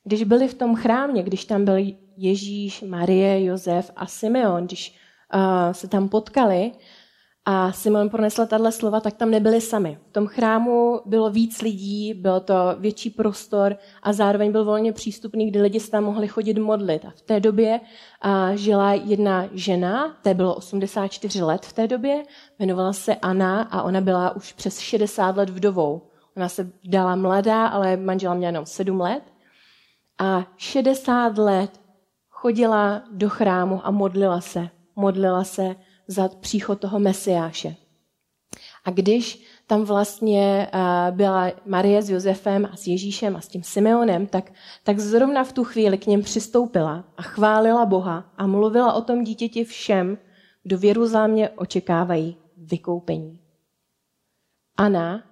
Když 0.04 0.24
byli 0.24 0.47
v 0.47 0.54
tom 0.54 0.76
chrámě, 0.76 1.24
když 1.24 1.45
tam 1.45 1.65
byl 1.65 1.76
Ježíš, 2.17 2.82
Marie, 2.82 3.45
Josef 3.45 3.91
a 3.95 4.06
Simeon, 4.08 4.65
když 4.65 5.02
se 5.72 5.88
tam 5.88 6.10
potkali 6.10 6.72
a 7.46 7.72
Simon 7.72 8.10
pronesl 8.10 8.46
tahle 8.46 8.72
slova, 8.72 9.00
tak 9.00 9.13
tam 9.13 9.32
nebyli 9.32 9.62
sami. 9.62 9.98
V 10.10 10.12
tom 10.12 10.28
chrámu 10.28 11.02
bylo 11.06 11.30
víc 11.30 11.62
lidí, 11.62 12.13
byl 12.13 12.39
to 12.39 12.56
větší 12.80 13.10
prostor 13.10 13.78
a 14.04 14.13
zároveň 14.13 14.52
byl 14.52 14.65
volně 14.65 14.94
přístupný, 14.94 15.48
kdy 15.48 15.62
lidi 15.62 15.80
se 15.80 15.91
tam 15.91 16.04
mohli 16.04 16.28
chodit 16.28 16.58
modlit. 16.58 17.06
A 17.06 17.10
v 17.10 17.22
té 17.22 17.39
době 17.39 17.80
žila 18.54 18.94
jedna 18.94 19.46
žena, 19.52 20.17
té 20.22 20.34
bylo 20.34 20.56
84 20.56 21.44
let 21.44 21.65
v 21.65 21.74
té 21.74 21.88
době, 21.88 22.24
jmenovala 22.60 22.94
se 22.94 23.15
Anna 23.15 23.62
a 23.62 23.82
ona 23.82 24.02
byla 24.02 24.36
už 24.36 24.54
přes 24.54 24.80
60 24.80 25.38
let 25.38 25.50
vdovou. 25.50 26.02
Ona 26.38 26.50
se 26.50 26.72
dala 26.84 27.15
mladá, 27.15 27.67
ale 27.67 27.98
manžela 27.98 28.34
měla 28.34 28.50
jenom 28.50 28.65
7 28.65 29.00
let. 29.00 29.24
A 30.20 30.46
60 30.58 31.38
let 31.38 31.82
chodila 32.30 33.02
do 33.12 33.30
chrámu 33.30 33.82
a 33.84 33.91
modlila 33.91 34.41
se 34.41 34.70
modlila 35.02 35.44
se 35.44 35.76
za 36.08 36.28
příchod 36.28 36.80
toho 36.80 37.00
Mesiáše. 37.00 37.76
A 38.86 38.92
když 38.92 39.46
tam 39.68 39.84
vlastně 39.84 40.68
eh, 40.74 41.12
byla 41.12 41.52
Marie 41.66 42.02
s 42.02 42.10
Josefem 42.10 42.70
a 42.72 42.76
s 42.76 42.88
Ježíšem 42.88 43.36
a 43.36 43.42
s 43.42 43.48
tím 43.48 43.64
Simeonem, 43.64 44.28
tak, 44.28 44.54
tak 44.84 45.00
zrovna 45.00 45.44
v 45.44 45.54
tu 45.54 45.64
chvíli 45.64 45.98
k 45.98 46.08
něm 46.08 46.22
přistoupila 46.22 47.06
a 47.18 47.22
chválila 47.22 47.86
Boha 47.86 48.34
a 48.38 48.48
mluvila 48.48 48.94
o 48.94 49.02
tom 49.02 49.24
dítěti 49.24 49.64
všem, 49.64 50.18
kdo 50.64 50.78
v 50.78 50.86
Jeruzalémě 50.86 51.50
očekávají 51.50 52.38
vykoupení. 52.58 53.40
Ana 54.78 55.24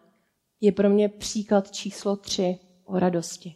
je 0.61 0.71
pro 0.71 0.89
mě 0.89 1.09
příklad 1.09 1.71
číslo 1.71 2.15
tři 2.15 2.59
o 2.85 2.99
radosti. 2.99 3.55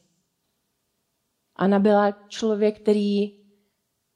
Ana 1.56 1.80
byla 1.80 2.12
člověk, 2.28 2.80
který, 2.80 3.32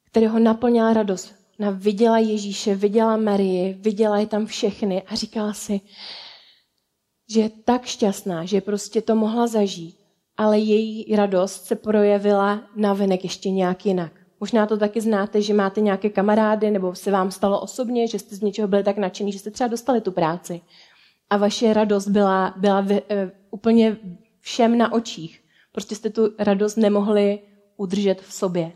který 0.05 0.27
ho 0.27 0.39
naplňala 0.39 0.93
radost 0.93 1.46
Ona 1.59 1.69
viděla 1.69 2.17
Ježíše, 2.17 2.75
viděla 2.75 3.17
Marii, 3.17 3.73
viděla 3.73 4.19
je 4.19 4.27
tam 4.27 4.45
všechny 4.45 5.01
a 5.01 5.15
říkala 5.15 5.53
si, 5.53 5.81
že 7.29 7.41
je 7.41 7.49
tak 7.49 7.85
šťastná, 7.85 8.45
že 8.45 8.61
prostě 8.61 9.01
to 9.01 9.15
mohla 9.15 9.47
zažít, 9.47 9.97
ale 10.37 10.59
její 10.59 11.15
radost 11.15 11.65
se 11.65 11.75
projevila 11.75 12.61
navenek 12.75 13.23
ještě 13.23 13.49
nějak 13.49 13.85
jinak. 13.85 14.11
Možná 14.39 14.65
to 14.65 14.77
taky 14.77 15.01
znáte, 15.01 15.41
že 15.41 15.53
máte 15.53 15.81
nějaké 15.81 16.09
kamarády, 16.09 16.71
nebo 16.71 16.95
se 16.95 17.11
vám 17.11 17.31
stalo 17.31 17.61
osobně, 17.61 18.07
že 18.07 18.19
jste 18.19 18.35
z 18.35 18.41
něčeho 18.41 18.67
byli 18.67 18.83
tak 18.83 18.97
nadšený, 18.97 19.31
že 19.31 19.39
jste 19.39 19.51
třeba 19.51 19.67
dostali 19.67 20.01
tu 20.01 20.11
práci. 20.11 20.61
A 21.29 21.37
vaše 21.37 21.73
radost 21.73 22.07
byla, 22.07 22.53
byla 22.57 22.81
v, 22.81 22.91
uh, 22.91 22.99
úplně 23.51 23.97
všem 24.41 24.77
na 24.77 24.93
očích 24.93 25.47
Prostě 25.77 25.95
jste 25.95 26.09
tu 26.09 26.33
radost 26.39 26.75
nemohli 26.75 27.39
udržet 27.75 28.21
v 28.21 28.33
sobě. 28.33 28.71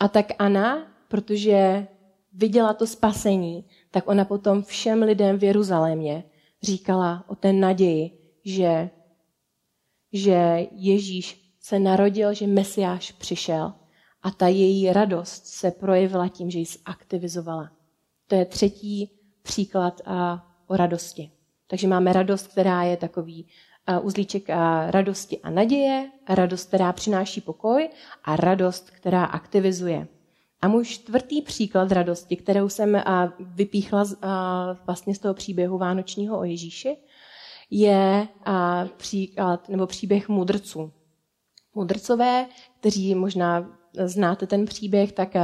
A 0.00 0.08
tak 0.08 0.26
Ana, 0.38 0.86
protože 1.08 1.86
viděla 2.34 2.74
to 2.74 2.86
spasení, 2.86 3.64
tak 3.90 4.08
ona 4.08 4.24
potom 4.24 4.62
všem 4.62 5.02
lidem 5.02 5.38
v 5.38 5.44
Jeruzalémě 5.44 6.24
říkala 6.62 7.24
o 7.28 7.34
té 7.34 7.52
naději, 7.52 8.10
že, 8.44 8.90
že 10.12 10.66
Ježíš 10.72 11.54
se 11.60 11.78
narodil, 11.78 12.34
že 12.34 12.46
Mesiáš 12.46 13.12
přišel 13.12 13.72
a 14.22 14.30
ta 14.30 14.48
její 14.48 14.92
radost 14.92 15.46
se 15.46 15.70
projevila 15.70 16.28
tím, 16.28 16.50
že 16.50 16.58
ji 16.58 16.64
zaktivizovala. 16.86 17.70
To 18.26 18.34
je 18.34 18.44
třetí 18.44 19.10
příklad 19.42 20.00
a, 20.06 20.46
o 20.66 20.76
radosti. 20.76 21.30
Takže 21.66 21.88
máme 21.88 22.12
radost, 22.12 22.46
která 22.46 22.82
je 22.82 22.96
takový 22.96 23.48
uzlíček 24.02 24.50
a 24.50 24.90
radosti 24.90 25.40
a 25.40 25.50
naděje, 25.50 26.10
radost, 26.28 26.68
která 26.68 26.92
přináší 26.92 27.40
pokoj 27.40 27.88
a 28.24 28.36
radost, 28.36 28.90
která 28.90 29.24
aktivizuje. 29.24 30.08
A 30.64 30.68
můj 30.68 30.84
čtvrtý 30.84 31.42
příklad 31.42 31.92
radosti, 31.92 32.36
kterou 32.36 32.68
jsem 32.68 33.02
vypíchla 33.38 34.04
vlastně 34.86 35.14
z 35.14 35.18
toho 35.18 35.34
příběhu 35.34 35.78
Vánočního 35.78 36.38
o 36.38 36.44
Ježíši, 36.44 36.96
je 37.70 38.28
příklad 38.96 39.68
nebo 39.68 39.86
příběh 39.86 40.28
mudrců. 40.28 40.92
Mudrcové, 41.74 42.46
kteří 42.80 43.14
možná 43.14 43.66
znáte 44.04 44.46
ten 44.46 44.64
příběh, 44.64 45.12
tak 45.12 45.34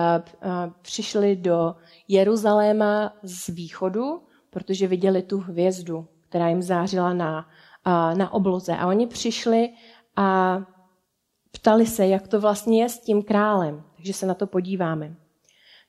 přišli 0.82 1.36
do 1.36 1.74
Jeruzaléma 2.08 3.12
z 3.22 3.48
východu, 3.48 4.22
protože 4.50 4.86
viděli 4.86 5.22
tu 5.22 5.38
hvězdu, 5.38 6.06
která 6.28 6.48
jim 6.48 6.62
zářila 6.62 7.12
na, 7.12 7.48
na 8.14 8.32
obloze. 8.32 8.76
A 8.76 8.86
oni 8.86 9.06
přišli 9.06 9.70
a 10.16 10.58
ptali 11.52 11.86
se, 11.86 12.06
jak 12.06 12.28
to 12.28 12.40
vlastně 12.40 12.82
je 12.82 12.88
s 12.88 12.98
tím 12.98 13.22
králem. 13.22 13.82
Takže 13.96 14.12
se 14.12 14.26
na 14.26 14.34
to 14.34 14.46
podíváme. 14.46 15.16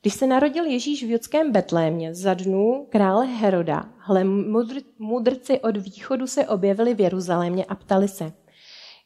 Když 0.02 0.14
se 0.14 0.28
narodil 0.28 0.66
Ježíš 0.66 1.04
v 1.04 1.10
judském 1.10 1.52
Betlémě 1.52 2.16
za 2.16 2.34
dnů 2.34 2.88
krále 2.90 3.26
Heroda, 3.26 3.90
hle 3.98 4.24
mudr, 4.24 4.76
mudrci 5.00 5.60
od 5.60 5.78
východu 5.78 6.28
se 6.28 6.48
objevili 6.48 6.94
v 6.94 7.02
Jeruzalémě 7.02 7.66
a 7.66 7.76
ptali 7.76 8.08
se, 8.08 8.34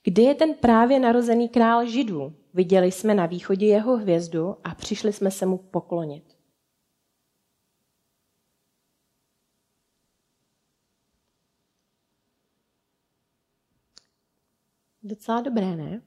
kde 0.03 0.21
je 0.21 0.35
ten 0.35 0.53
právě 0.53 0.99
narozený 0.99 1.49
král 1.49 1.85
Židů? 1.85 2.35
Viděli 2.53 2.91
jsme 2.91 3.13
na 3.13 3.25
východě 3.25 3.65
jeho 3.65 3.97
hvězdu 3.97 4.55
a 4.63 4.75
přišli 4.75 5.13
jsme 5.13 5.31
se 5.31 5.45
mu 5.45 5.57
poklonit. 5.57 6.23
Docela 15.03 15.41
dobré, 15.41 15.75
ne? 15.75 16.01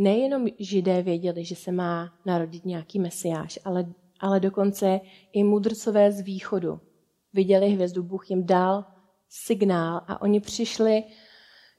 Nejenom 0.00 0.46
židé 0.58 1.02
věděli, 1.02 1.44
že 1.44 1.56
se 1.56 1.72
má 1.72 2.12
narodit 2.26 2.64
nějaký 2.64 2.98
mesiáš, 2.98 3.58
ale, 3.64 3.86
ale 4.20 4.40
dokonce 4.40 5.00
i 5.32 5.44
mudrcové 5.44 6.12
z 6.12 6.20
východu 6.20 6.80
viděli 7.32 7.68
hvězdu. 7.68 8.02
Bůh 8.02 8.30
jim 8.30 8.46
dal 8.46 8.84
signál 9.28 10.00
a 10.08 10.22
oni 10.22 10.40
přišli 10.40 11.04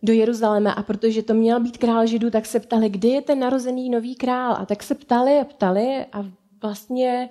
do 0.03 0.13
Jeruzaléma 0.13 0.71
a 0.71 0.83
protože 0.83 1.23
to 1.23 1.33
měl 1.33 1.59
být 1.59 1.77
král 1.77 2.05
židů, 2.05 2.29
tak 2.29 2.45
se 2.45 2.59
ptali, 2.59 2.89
kde 2.89 3.09
je 3.09 3.21
ten 3.21 3.39
narozený 3.39 3.89
nový 3.89 4.15
král. 4.15 4.53
A 4.53 4.65
tak 4.65 4.83
se 4.83 4.95
ptali 4.95 5.39
a 5.39 5.43
ptali 5.43 6.05
a 6.13 6.25
vlastně 6.61 7.29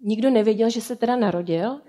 nikdo 0.00 0.30
nevěděl, 0.30 0.70
že 0.70 0.80
se 0.80 0.96
teda 0.96 1.16
narodil. 1.16 1.80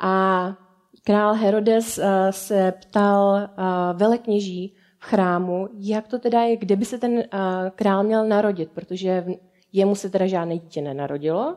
A 0.00 0.56
král 1.04 1.34
Herodes 1.34 1.98
eh, 1.98 2.32
se 2.32 2.72
ptal 2.80 3.36
eh, 3.36 3.48
velekněží, 3.94 4.74
chrámu, 5.08 5.68
jak 5.78 6.08
to 6.08 6.18
teda 6.18 6.42
je, 6.42 6.56
kde 6.56 6.76
by 6.76 6.84
se 6.84 6.98
ten 6.98 7.12
uh, 7.12 7.22
král 7.74 8.04
měl 8.04 8.28
narodit, 8.28 8.70
protože 8.70 9.24
jemu 9.72 9.94
se 9.94 10.10
teda 10.10 10.26
žádné 10.26 10.58
dítě 10.58 10.82
nenarodilo, 10.82 11.56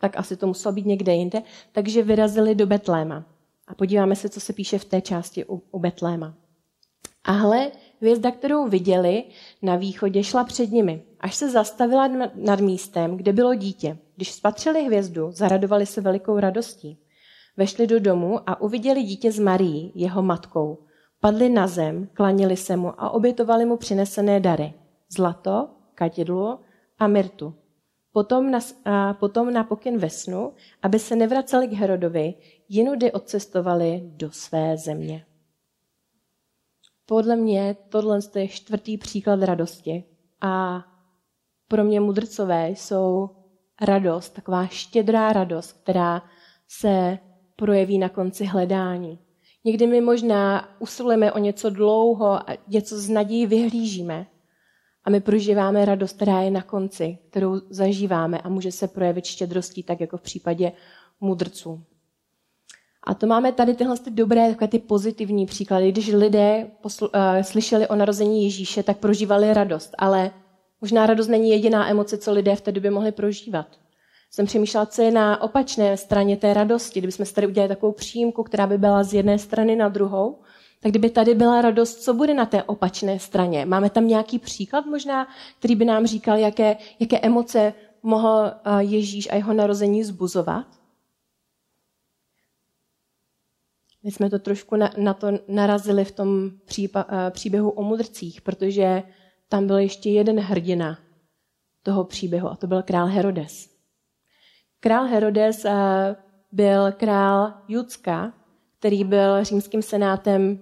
tak 0.00 0.18
asi 0.18 0.36
to 0.36 0.46
muselo 0.46 0.72
být 0.72 0.86
někde 0.86 1.14
jinde, 1.14 1.42
takže 1.72 2.02
vyrazili 2.02 2.54
do 2.54 2.66
Betléma. 2.66 3.24
A 3.68 3.74
podíváme 3.74 4.16
se, 4.16 4.28
co 4.28 4.40
se 4.40 4.52
píše 4.52 4.78
v 4.78 4.84
té 4.84 5.00
části 5.00 5.44
u, 5.44 5.62
u 5.70 5.78
Betléma. 5.78 6.34
A 7.24 7.32
hle, 7.32 7.70
hvězda, 8.00 8.30
kterou 8.30 8.68
viděli 8.68 9.24
na 9.62 9.76
východě, 9.76 10.24
šla 10.24 10.44
před 10.44 10.70
nimi, 10.70 11.02
až 11.20 11.34
se 11.34 11.50
zastavila 11.50 12.08
nad 12.34 12.60
místem, 12.60 13.16
kde 13.16 13.32
bylo 13.32 13.54
dítě. 13.54 13.98
Když 14.16 14.32
spatřili 14.32 14.84
hvězdu, 14.84 15.30
zaradovali 15.32 15.86
se 15.86 16.00
velikou 16.00 16.38
radostí. 16.38 16.98
Vešli 17.56 17.86
do 17.86 18.00
domu 18.00 18.40
a 18.46 18.60
uviděli 18.60 19.02
dítě 19.02 19.32
s 19.32 19.38
Marií, 19.38 19.92
jeho 19.94 20.22
matkou 20.22 20.78
padli 21.22 21.48
na 21.48 21.66
zem, 21.66 22.08
klanili 22.12 22.56
se 22.56 22.76
mu 22.76 23.00
a 23.00 23.10
obětovali 23.10 23.64
mu 23.64 23.76
přinesené 23.76 24.40
dary. 24.40 24.72
Zlato, 25.08 25.68
kadidlo 25.94 26.58
a 26.98 27.06
myrtu. 27.06 27.54
Potom 28.12 28.50
na, 28.50 28.58
a 28.84 29.14
potom 29.14 29.52
na 29.52 29.64
pokyn 29.64 29.98
ve 29.98 30.10
snu, 30.10 30.52
aby 30.82 30.98
se 30.98 31.16
nevraceli 31.16 31.68
k 31.68 31.72
Herodovi, 31.72 32.34
jinudy 32.68 33.12
odcestovali 33.12 34.02
do 34.04 34.30
své 34.30 34.76
země. 34.76 35.26
Podle 37.06 37.36
mě 37.36 37.76
tohle 37.88 38.18
je 38.34 38.48
čtvrtý 38.48 38.98
příklad 38.98 39.42
radosti. 39.42 40.04
A 40.40 40.84
pro 41.68 41.84
mě 41.84 42.00
mudrcové 42.00 42.70
jsou 42.70 43.30
radost, 43.80 44.30
taková 44.30 44.66
štědrá 44.66 45.32
radost, 45.32 45.72
která 45.72 46.22
se 46.68 47.18
projeví 47.56 47.98
na 47.98 48.08
konci 48.08 48.44
hledání. 48.44 49.18
Někdy 49.64 49.86
my 49.86 50.00
možná 50.00 50.68
usilujeme 50.78 51.32
o 51.32 51.38
něco 51.38 51.70
dlouho 51.70 52.26
a 52.26 52.46
něco 52.68 52.98
z 52.98 53.08
naději 53.08 53.46
vyhlížíme. 53.46 54.26
A 55.04 55.10
my 55.10 55.20
prožíváme 55.20 55.84
radost, 55.84 56.16
která 56.16 56.40
je 56.40 56.50
na 56.50 56.62
konci, 56.62 57.18
kterou 57.30 57.60
zažíváme 57.70 58.38
a 58.38 58.48
může 58.48 58.72
se 58.72 58.88
projevit 58.88 59.24
štědrostí, 59.24 59.82
tak 59.82 60.00
jako 60.00 60.16
v 60.16 60.22
případě 60.22 60.72
mudrců. 61.20 61.82
A 63.04 63.14
to 63.14 63.26
máme 63.26 63.52
tady 63.52 63.74
tyhle 63.74 63.98
ty 63.98 64.10
dobré, 64.10 64.48
takové 64.48 64.68
ty 64.68 64.78
pozitivní 64.78 65.46
příklady. 65.46 65.92
Když 65.92 66.12
lidé 66.12 66.70
poslu, 66.80 67.08
uh, 67.08 67.42
slyšeli 67.42 67.88
o 67.88 67.96
narození 67.96 68.44
Ježíše, 68.44 68.82
tak 68.82 68.98
prožívali 68.98 69.54
radost. 69.54 69.94
Ale 69.98 70.30
možná 70.80 71.06
radost 71.06 71.28
není 71.28 71.50
jediná 71.50 71.90
emoce, 71.90 72.18
co 72.18 72.32
lidé 72.32 72.56
v 72.56 72.60
té 72.60 72.72
době 72.72 72.90
mohli 72.90 73.12
prožívat 73.12 73.66
jsem 74.34 74.46
přemýšlela, 74.46 74.86
co 74.86 75.02
je 75.02 75.10
na 75.10 75.42
opačné 75.42 75.96
straně 75.96 76.36
té 76.36 76.54
radosti. 76.54 77.00
Kdybychom 77.00 77.26
si 77.26 77.34
tady 77.34 77.46
udělali 77.46 77.68
takovou 77.68 77.92
přímku, 77.92 78.42
která 78.42 78.66
by 78.66 78.78
byla 78.78 79.02
z 79.04 79.14
jedné 79.14 79.38
strany 79.38 79.76
na 79.76 79.88
druhou, 79.88 80.38
tak 80.80 80.92
kdyby 80.92 81.10
tady 81.10 81.34
byla 81.34 81.62
radost, 81.62 82.02
co 82.02 82.14
bude 82.14 82.34
na 82.34 82.46
té 82.46 82.62
opačné 82.62 83.18
straně? 83.18 83.66
Máme 83.66 83.90
tam 83.90 84.08
nějaký 84.08 84.38
příklad 84.38 84.86
možná, 84.86 85.28
který 85.58 85.76
by 85.76 85.84
nám 85.84 86.06
říkal, 86.06 86.38
jaké, 86.38 86.76
jaké 87.00 87.18
emoce 87.18 87.74
mohl 88.02 88.44
eh, 88.46 88.82
Ježíš 88.82 89.28
a 89.30 89.34
jeho 89.34 89.52
narození 89.52 90.04
zbuzovat? 90.04 90.66
My 94.02 94.10
jsme 94.10 94.30
to 94.30 94.38
trošku 94.38 94.76
na, 94.76 94.90
na 94.96 95.14
to 95.14 95.26
narazili 95.48 96.04
v 96.04 96.12
tom 96.12 96.50
přípa, 96.64 97.06
eh, 97.08 97.30
příběhu 97.30 97.70
o 97.70 97.82
mudrcích, 97.82 98.40
protože 98.40 99.02
tam 99.48 99.66
byl 99.66 99.78
ještě 99.78 100.10
jeden 100.10 100.40
hrdina 100.40 100.98
toho 101.82 102.04
příběhu 102.04 102.48
a 102.48 102.56
to 102.56 102.66
byl 102.66 102.82
král 102.82 103.06
Herodes. 103.06 103.71
Král 104.82 105.04
Herodes 105.04 105.64
eh, 105.64 106.16
byl 106.52 106.92
král 106.92 107.54
Judska, 107.68 108.32
který 108.78 109.04
byl 109.04 109.44
římským 109.44 109.82
senátem 109.82 110.58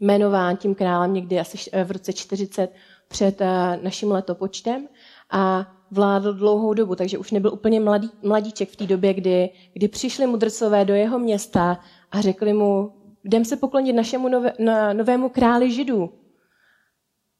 jmenován 0.00 0.56
tím 0.56 0.74
králem 0.74 1.14
někdy 1.14 1.40
asi 1.40 1.70
v 1.84 1.90
roce 1.90 2.12
40 2.12 2.72
před 3.08 3.40
eh, 3.40 3.78
naším 3.82 4.10
letopočtem 4.10 4.88
a 5.30 5.72
vládl 5.90 6.32
dlouhou 6.32 6.74
dobu, 6.74 6.94
takže 6.94 7.18
už 7.18 7.30
nebyl 7.30 7.52
úplně 7.52 7.80
mladý, 7.80 8.10
mladíček 8.22 8.70
v 8.70 8.76
té 8.76 8.86
době, 8.86 9.14
kdy, 9.14 9.50
kdy 9.72 9.88
přišli 9.88 10.26
mudrcové 10.26 10.84
do 10.84 10.94
jeho 10.94 11.18
města 11.18 11.78
a 12.10 12.20
řekli 12.20 12.52
mu, 12.52 12.92
jdem 13.24 13.44
se 13.44 13.56
poklonit 13.56 13.96
našemu 13.96 14.28
nové, 14.28 14.52
na, 14.58 14.92
novému 14.92 15.28
králi 15.28 15.72
židů. 15.72 16.12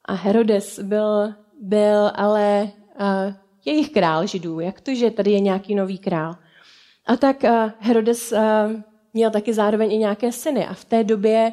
A 0.04 0.14
Herodes 0.14 0.78
byl, 0.78 1.34
byl 1.60 2.10
ale 2.14 2.70
jejich 3.64 3.90
král 3.90 4.26
židů. 4.26 4.60
Jak 4.60 4.80
to, 4.80 4.94
že 4.94 5.10
tady 5.10 5.30
je 5.30 5.40
nějaký 5.40 5.74
nový 5.74 5.98
král? 5.98 6.36
A 7.06 7.16
tak 7.16 7.42
uh, 7.42 7.70
Herodes 7.78 8.32
uh, 8.32 8.38
měl 9.14 9.30
taky 9.30 9.54
zároveň 9.54 9.92
i 9.92 9.98
nějaké 9.98 10.32
syny. 10.32 10.66
A 10.66 10.74
v 10.74 10.84
té 10.84 11.04
době 11.04 11.52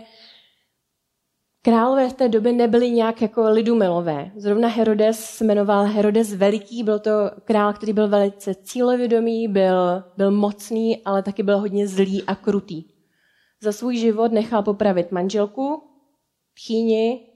králové 1.61 2.09
v 2.09 2.13
té 2.13 2.29
době 2.29 2.53
nebyli 2.53 2.91
nějak 2.91 3.21
jako 3.21 3.49
lidumilové. 3.49 4.31
Zrovna 4.35 4.67
Herodes 4.67 5.19
se 5.19 5.45
jmenoval 5.45 5.85
Herodes 5.85 6.33
Veliký, 6.33 6.83
byl 6.83 6.99
to 6.99 7.11
král, 7.45 7.73
který 7.73 7.93
byl 7.93 8.07
velice 8.07 8.55
cílevědomý, 8.55 9.47
byl, 9.47 10.03
byl 10.17 10.31
mocný, 10.31 11.03
ale 11.05 11.23
taky 11.23 11.43
byl 11.43 11.59
hodně 11.59 11.87
zlý 11.87 12.23
a 12.23 12.35
krutý. 12.35 12.83
Za 13.61 13.71
svůj 13.71 13.97
život 13.97 14.31
nechal 14.31 14.63
popravit 14.63 15.11
manželku, 15.11 15.83
tchýni, 16.53 17.27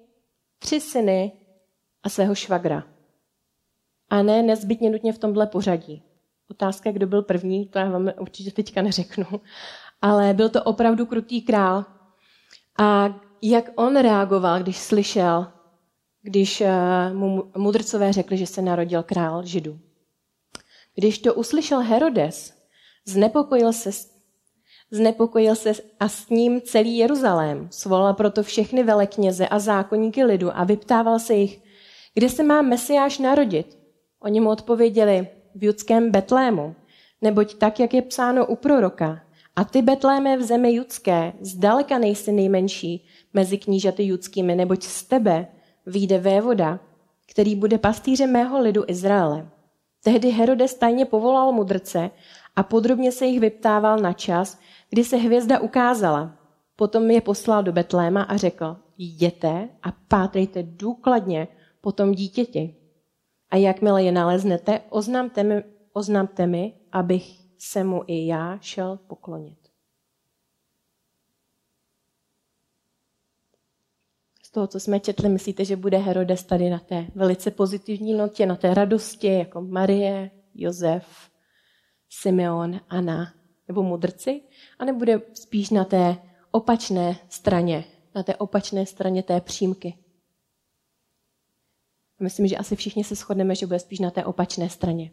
tři 0.59 0.81
syny 0.81 1.31
a 2.03 2.09
svého 2.09 2.35
švagra 2.35 2.92
a 4.13 4.23
ne 4.23 4.43
nezbytně 4.43 4.89
nutně 4.89 5.13
v 5.13 5.17
tomhle 5.17 5.47
pořadí. 5.47 6.03
Otázka, 6.49 6.91
kdo 6.91 7.07
byl 7.07 7.21
první, 7.21 7.67
to 7.67 7.79
já 7.79 7.89
vám 7.89 8.11
určitě 8.19 8.51
teďka 8.51 8.81
neřeknu. 8.81 9.25
Ale 10.01 10.33
byl 10.33 10.49
to 10.49 10.63
opravdu 10.63 11.05
krutý 11.05 11.41
král. 11.41 11.85
A 12.79 13.15
jak 13.41 13.71
on 13.75 13.97
reagoval, 13.97 14.59
když 14.59 14.77
slyšel, 14.77 15.47
když 16.21 16.61
eh, 16.61 16.69
mu 17.13 17.51
mudrcové 17.57 18.13
řekli, 18.13 18.37
že 18.37 18.47
se 18.47 18.61
narodil 18.61 19.03
král 19.03 19.45
Židů. 19.45 19.79
Když 20.95 21.19
to 21.19 21.33
uslyšel 21.33 21.79
Herodes, 21.79 22.53
znepokojil 23.05 23.73
se, 23.73 23.89
znepokojil 24.91 25.55
se 25.55 25.73
a 25.99 26.09
s 26.09 26.29
ním 26.29 26.61
celý 26.61 26.97
Jeruzalém. 26.97 27.67
Svolal 27.71 28.13
proto 28.13 28.43
všechny 28.43 28.83
velekněze 28.83 29.47
a 29.47 29.59
zákonníky 29.59 30.23
lidu 30.23 30.57
a 30.57 30.63
vyptával 30.63 31.19
se 31.19 31.33
jich, 31.33 31.61
kde 32.13 32.29
se 32.29 32.43
má 32.43 32.61
Mesiáš 32.61 33.19
narodit. 33.19 33.82
Oni 34.23 34.39
mu 34.39 34.49
odpověděli, 34.49 35.27
v 35.55 35.63
judském 35.63 36.11
Betlému, 36.11 36.75
neboť 37.21 37.53
tak, 37.53 37.79
jak 37.79 37.93
je 37.93 38.01
psáno 38.01 38.45
u 38.45 38.55
proroka. 38.55 39.21
A 39.55 39.63
ty, 39.63 39.81
Betléme 39.81 40.37
v 40.37 40.41
zemi 40.41 40.73
judské, 40.73 41.33
zdaleka 41.41 41.97
nejsi 41.97 42.31
nejmenší 42.31 43.05
mezi 43.33 43.57
knížaty 43.57 44.03
judskými, 44.03 44.55
neboť 44.55 44.83
z 44.83 45.03
tebe 45.03 45.47
vyjde 45.85 46.17
vévoda, 46.17 46.79
který 47.27 47.55
bude 47.55 47.77
pastýřem 47.77 48.31
mého 48.31 48.59
lidu 48.59 48.83
Izraele. 48.87 49.49
Tehdy 50.03 50.29
Herodes 50.29 50.73
tajně 50.73 51.05
povolal 51.05 51.51
mudrce 51.51 52.09
a 52.55 52.63
podrobně 52.63 53.11
se 53.11 53.25
jich 53.25 53.39
vyptával 53.39 53.97
na 53.99 54.13
čas, 54.13 54.59
kdy 54.89 55.03
se 55.03 55.17
hvězda 55.17 55.59
ukázala. 55.59 56.37
Potom 56.75 57.11
je 57.11 57.21
poslal 57.21 57.63
do 57.63 57.71
Betléma 57.71 58.21
a 58.21 58.37
řekl, 58.37 58.77
jděte 58.97 59.69
a 59.83 59.93
pátrejte 60.07 60.63
důkladně 60.63 61.47
po 61.81 61.91
tom 61.91 62.11
dítěti. 62.11 62.82
A 63.53 63.57
jakmile 63.57 64.03
je 64.03 64.11
naleznete, 64.11 64.81
oznamte 64.89 65.43
mi, 65.43 65.63
oznamte 65.93 66.47
mi, 66.47 66.73
abych 66.91 67.39
se 67.57 67.83
mu 67.83 68.03
i 68.07 68.27
já 68.27 68.57
šel 68.61 68.97
poklonit. 68.97 69.57
Z 74.43 74.51
toho, 74.51 74.67
co 74.67 74.79
jsme 74.79 74.99
četli, 74.99 75.29
myslíte, 75.29 75.65
že 75.65 75.75
bude 75.75 75.97
Herodes 75.97 76.43
tady 76.43 76.69
na 76.69 76.79
té 76.79 77.07
velice 77.15 77.51
pozitivní 77.51 78.13
notě, 78.13 78.45
na 78.45 78.55
té 78.55 78.73
radosti, 78.73 79.27
jako 79.27 79.61
Marie, 79.61 80.31
Josef, 80.55 81.31
Simeon, 82.09 82.79
Anna 82.89 83.33
nebo 83.67 83.83
mudrci, 83.83 84.41
a 84.79 84.85
nebude 84.85 85.21
spíš 85.33 85.69
na 85.69 85.85
té 85.85 86.17
opačné 86.51 87.15
straně, 87.29 87.85
na 88.15 88.23
té 88.23 88.35
opačné 88.35 88.85
straně 88.85 89.23
té 89.23 89.41
přímky. 89.41 90.02
Myslím, 92.19 92.47
že 92.47 92.57
asi 92.57 92.75
všichni 92.75 93.03
se 93.03 93.15
shodneme, 93.15 93.55
že 93.55 93.65
bude 93.65 93.79
spíš 93.79 93.99
na 93.99 94.11
té 94.11 94.25
opačné 94.25 94.69
straně. 94.69 95.11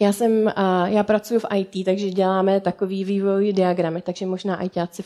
Já, 0.00 0.12
jsem, 0.12 0.52
já 0.86 1.02
pracuji 1.02 1.40
v 1.40 1.46
IT, 1.54 1.84
takže 1.84 2.10
děláme 2.10 2.60
takový 2.60 3.04
vývojový 3.04 3.52
diagramy, 3.52 4.02
takže 4.02 4.26
možná 4.26 4.62
ITáci 4.62 5.04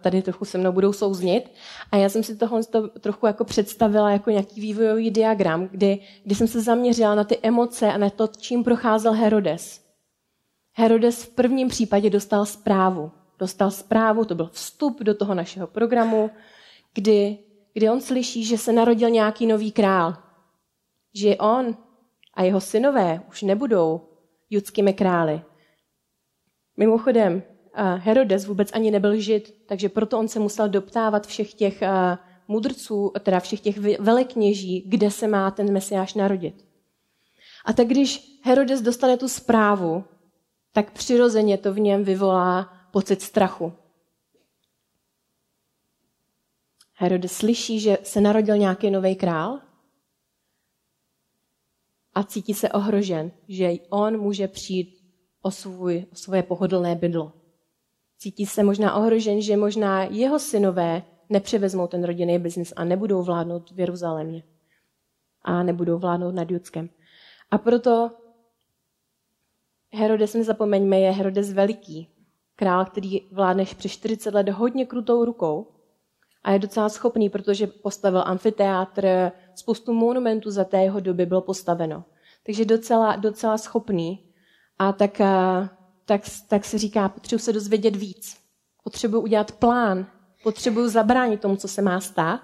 tady 0.00 0.22
trochu 0.22 0.44
se 0.44 0.58
mnou 0.58 0.72
budou 0.72 0.92
souznit. 0.92 1.52
A 1.92 1.96
já 1.96 2.08
jsem 2.08 2.22
si 2.22 2.36
tohle 2.36 2.60
trochu 3.00 3.26
jako 3.26 3.44
představila 3.44 4.10
jako 4.10 4.30
nějaký 4.30 4.60
vývojový 4.60 5.10
diagram, 5.10 5.68
kdy, 5.68 5.98
kdy 6.24 6.34
jsem 6.34 6.48
se 6.48 6.60
zaměřila 6.60 7.14
na 7.14 7.24
ty 7.24 7.38
emoce 7.42 7.92
a 7.92 7.98
na 7.98 8.10
to, 8.10 8.26
čím 8.26 8.64
procházel 8.64 9.12
Herodes. 9.12 9.80
Herodes 10.72 11.24
v 11.24 11.28
prvním 11.28 11.68
případě 11.68 12.10
dostal 12.10 12.46
zprávu. 12.46 13.10
Dostal 13.38 13.70
zprávu, 13.70 14.24
to 14.24 14.34
byl 14.34 14.50
vstup 14.52 15.02
do 15.02 15.14
toho 15.14 15.34
našeho 15.34 15.66
programu, 15.66 16.30
kdy, 16.94 17.38
kdy 17.74 17.90
on 17.90 18.00
slyší, 18.00 18.44
že 18.44 18.58
se 18.58 18.72
narodil 18.72 19.10
nějaký 19.10 19.46
nový 19.46 19.72
král. 19.72 20.16
Že 21.14 21.36
on 21.36 21.76
a 22.34 22.42
jeho 22.42 22.60
synové 22.60 23.20
už 23.28 23.42
nebudou 23.42 24.08
judskými 24.50 24.92
králi. 24.92 25.42
Mimochodem, 26.76 27.42
Herodes 27.96 28.46
vůbec 28.46 28.70
ani 28.72 28.90
nebyl 28.90 29.16
žid, 29.16 29.54
takže 29.66 29.88
proto 29.88 30.18
on 30.18 30.28
se 30.28 30.40
musel 30.40 30.68
doptávat 30.68 31.26
všech 31.26 31.54
těch 31.54 31.82
mudrců, 32.48 33.12
teda 33.20 33.40
všech 33.40 33.60
těch 33.60 33.78
velekněží, 34.00 34.84
kde 34.86 35.10
se 35.10 35.28
má 35.28 35.50
ten 35.50 35.72
mesiáš 35.72 36.14
narodit. 36.14 36.64
A 37.64 37.72
tak 37.72 37.86
když 37.86 38.40
Herodes 38.42 38.82
dostane 38.82 39.16
tu 39.16 39.28
zprávu, 39.28 40.04
tak 40.72 40.90
přirozeně 40.90 41.58
to 41.58 41.72
v 41.72 41.80
něm 41.80 42.04
vyvolá 42.04 42.72
pocit 42.90 43.22
strachu. 43.22 43.72
Herodes 47.04 47.32
slyší, 47.32 47.80
že 47.80 47.98
se 48.02 48.20
narodil 48.20 48.56
nějaký 48.56 48.90
nový 48.90 49.16
král 49.16 49.60
a 52.14 52.22
cítí 52.22 52.54
se 52.54 52.72
ohrožen, 52.72 53.32
že 53.48 53.72
on 53.90 54.18
může 54.20 54.48
přijít 54.48 55.04
o, 55.42 55.50
svůj, 55.50 56.06
o 56.12 56.16
svoje 56.16 56.42
pohodlné 56.42 56.94
bydlo. 56.94 57.32
Cítí 58.18 58.46
se 58.46 58.62
možná 58.62 58.94
ohrožen, 58.94 59.40
že 59.40 59.56
možná 59.56 60.04
jeho 60.04 60.38
synové 60.38 61.02
nepřevezmou 61.28 61.86
ten 61.86 62.04
rodinný 62.04 62.38
biznis 62.38 62.72
a 62.76 62.84
nebudou 62.84 63.22
vládnout 63.22 63.70
v 63.70 63.80
Jeruzalémě 63.80 64.42
a 65.42 65.62
nebudou 65.62 65.98
vládnout 65.98 66.34
nad 66.34 66.50
Judskem. 66.50 66.88
A 67.50 67.58
proto 67.58 68.10
Herodes, 69.92 70.34
nezapomeňme, 70.34 71.00
je 71.00 71.10
Herodes 71.10 71.52
veliký, 71.52 72.08
král, 72.56 72.84
který 72.84 73.20
vládneš 73.32 73.74
přes 73.74 73.92
40 73.92 74.34
let 74.34 74.48
hodně 74.48 74.86
krutou 74.86 75.24
rukou 75.24 75.74
a 76.44 76.52
je 76.52 76.58
docela 76.58 76.88
schopný, 76.88 77.28
protože 77.28 77.66
postavil 77.66 78.22
amfiteátr, 78.26 79.32
spoustu 79.54 79.92
monumentů 79.92 80.50
za 80.50 80.64
té 80.64 80.82
jeho 80.82 81.00
doby 81.00 81.26
bylo 81.26 81.40
postaveno. 81.40 82.04
Takže 82.46 82.64
docela, 82.64 83.16
docela 83.16 83.58
schopný. 83.58 84.24
A 84.78 84.92
tak, 84.92 85.20
eh, 85.20 85.68
tak, 86.04 86.22
tak 86.48 86.64
se 86.64 86.78
říká, 86.78 87.08
potřebuji 87.08 87.38
se 87.38 87.52
dozvědět 87.52 87.96
víc. 87.96 88.36
Potřebuji 88.84 89.20
udělat 89.20 89.52
plán. 89.52 90.06
Potřebuji 90.42 90.88
zabránit 90.88 91.40
tomu, 91.40 91.56
co 91.56 91.68
se 91.68 91.82
má 91.82 92.00
stát, 92.00 92.40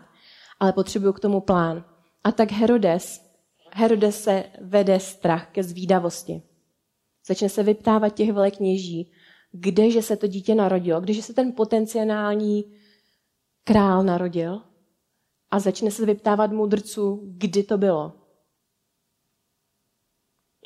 ale 0.61 0.73
potřebuji 0.73 1.13
k 1.13 1.21
tomu 1.21 1.41
plán. 1.41 1.85
A 2.25 2.33
tak 2.33 2.53
Herodes, 2.53 3.31
Herodes 3.73 4.23
se 4.23 4.45
vede 4.61 5.01
strach 5.01 5.49
ke 5.53 5.63
zvídavosti. 5.63 6.43
Začne 7.27 7.49
se 7.49 7.63
vyptávat 7.63 8.15
těch 8.15 8.33
velekněží, 8.33 9.13
kdeže 9.53 10.03
se 10.03 10.17
to 10.17 10.27
dítě 10.27 10.55
narodilo, 10.55 11.01
kdeže 11.01 11.23
se 11.23 11.35
ten 11.35 11.53
potenciální 11.53 12.65
král 13.71 14.03
narodil 14.03 14.63
a 15.51 15.59
začne 15.59 15.91
se 15.91 16.07
vyptávat 16.07 16.53
mudrců, 16.53 17.21
kdy 17.25 17.63
to 17.63 17.79
bylo. 17.79 18.13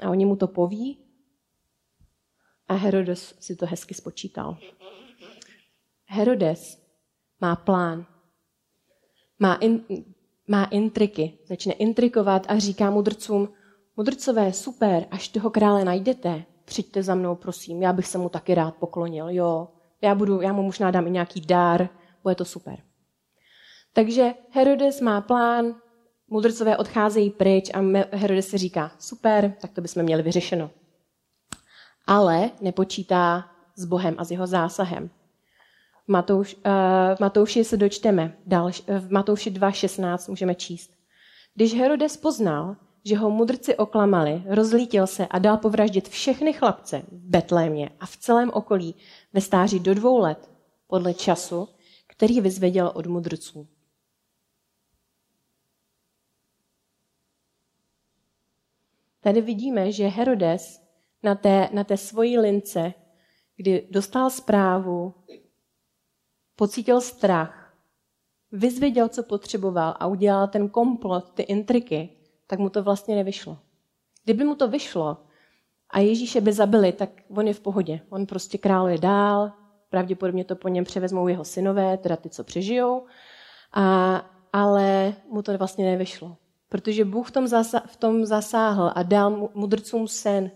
A 0.02 0.10
oni 0.10 0.24
mu 0.24 0.36
to 0.36 0.48
poví 0.48 0.98
a 2.68 2.74
Herodes 2.74 3.34
si 3.40 3.56
to 3.56 3.66
hezky 3.66 3.94
spočítal. 3.94 4.56
Herodes 6.06 6.82
má 7.40 7.56
plán, 7.56 8.06
má, 9.38 9.54
in, 9.54 9.84
má 10.48 10.64
intriky, 10.64 11.38
začne 11.46 11.72
intrikovat 11.72 12.46
a 12.48 12.58
říká 12.58 12.90
mudrcům, 12.90 13.48
mudrcové, 13.96 14.52
super, 14.52 15.06
až 15.10 15.28
toho 15.28 15.50
krále 15.50 15.84
najdete, 15.84 16.44
přijďte 16.64 17.02
za 17.02 17.14
mnou, 17.14 17.34
prosím, 17.34 17.82
já 17.82 17.92
bych 17.92 18.06
se 18.06 18.18
mu 18.18 18.28
taky 18.28 18.54
rád 18.54 18.74
poklonil, 18.74 19.28
jo, 19.30 19.68
já, 20.02 20.14
budu, 20.14 20.40
já 20.40 20.52
mu 20.52 20.62
možná 20.62 20.90
dám 20.90 21.06
i 21.06 21.10
nějaký 21.10 21.40
dár, 21.40 21.88
bude 22.22 22.34
to 22.34 22.44
super. 22.44 22.93
Takže 23.94 24.34
Herodes 24.50 25.00
má 25.00 25.20
plán, 25.20 25.74
mudrcové 26.28 26.76
odcházejí 26.76 27.30
pryč 27.30 27.70
a 27.74 27.78
Herodes 28.16 28.48
si 28.48 28.58
říká, 28.58 28.92
super, 28.98 29.54
tak 29.60 29.72
to 29.72 29.80
bychom 29.80 30.02
měli 30.02 30.22
vyřešeno. 30.22 30.70
Ale 32.06 32.50
nepočítá 32.60 33.50
s 33.76 33.84
Bohem 33.84 34.14
a 34.18 34.24
s 34.24 34.30
jeho 34.30 34.46
zásahem. 34.46 35.10
V, 36.04 36.08
Matouš, 36.08 36.54
uh, 36.54 36.60
v 37.16 37.20
Matouši 37.20 37.64
se 37.64 37.76
dočteme, 37.76 38.36
dal, 38.46 38.70
v 38.98 39.12
Matouši 39.12 39.50
2.16 39.50 40.30
můžeme 40.30 40.54
číst. 40.54 40.90
Když 41.54 41.74
Herodes 41.74 42.16
poznal, 42.16 42.76
že 43.04 43.16
ho 43.16 43.30
mudrci 43.30 43.76
oklamali, 43.76 44.42
rozlítil 44.46 45.06
se 45.06 45.26
a 45.26 45.38
dal 45.38 45.56
povraždit 45.56 46.08
všechny 46.08 46.52
chlapce 46.52 47.02
v 47.12 47.30
Betlémě 47.30 47.90
a 48.00 48.06
v 48.06 48.16
celém 48.16 48.50
okolí 48.54 48.94
ve 49.32 49.40
stáří 49.40 49.80
do 49.80 49.94
dvou 49.94 50.18
let 50.18 50.50
podle 50.86 51.14
času, 51.14 51.68
který 52.06 52.40
vyzvěděl 52.40 52.92
od 52.94 53.06
mudrců. 53.06 53.68
Tady 59.24 59.40
vidíme, 59.40 59.92
že 59.92 60.06
Herodes 60.06 60.82
na 61.22 61.34
té, 61.34 61.68
na 61.72 61.84
té 61.84 61.96
svojí 61.96 62.38
lince, 62.38 62.92
kdy 63.56 63.88
dostal 63.90 64.30
zprávu, 64.30 65.14
pocítil 66.56 67.00
strach, 67.00 67.74
vyzvěděl, 68.52 69.08
co 69.08 69.22
potřeboval 69.22 69.94
a 70.00 70.06
udělal 70.06 70.48
ten 70.48 70.68
komplot, 70.68 71.32
ty 71.34 71.42
intriky, 71.42 72.08
tak 72.46 72.58
mu 72.58 72.68
to 72.68 72.82
vlastně 72.82 73.16
nevyšlo. 73.16 73.58
Kdyby 74.24 74.44
mu 74.44 74.54
to 74.54 74.68
vyšlo 74.68 75.16
a 75.90 75.98
Ježíše 75.98 76.40
by 76.40 76.52
zabili, 76.52 76.92
tak 76.92 77.10
on 77.36 77.46
je 77.46 77.54
v 77.54 77.60
pohodě. 77.60 78.00
On 78.10 78.26
prostě 78.26 78.58
králuje 78.58 78.98
dál, 78.98 79.52
pravděpodobně 79.88 80.44
to 80.44 80.56
po 80.56 80.68
něm 80.68 80.84
převezmou 80.84 81.28
jeho 81.28 81.44
synové, 81.44 81.98
teda 81.98 82.16
ty, 82.16 82.30
co 82.30 82.44
přežijou, 82.44 83.06
a, 83.72 84.16
ale 84.52 85.14
mu 85.30 85.42
to 85.42 85.58
vlastně 85.58 85.84
nevyšlo. 85.84 86.36
Protože 86.74 87.04
Bůh 87.04 87.28
v 87.28 87.30
tom, 87.30 87.46
zasa, 87.46 87.80
v 87.86 87.96
tom 87.96 88.26
zasáhl 88.26 88.92
a 88.94 89.02
dal 89.02 89.50
mudrcům 89.54 90.08
sen, 90.08 90.50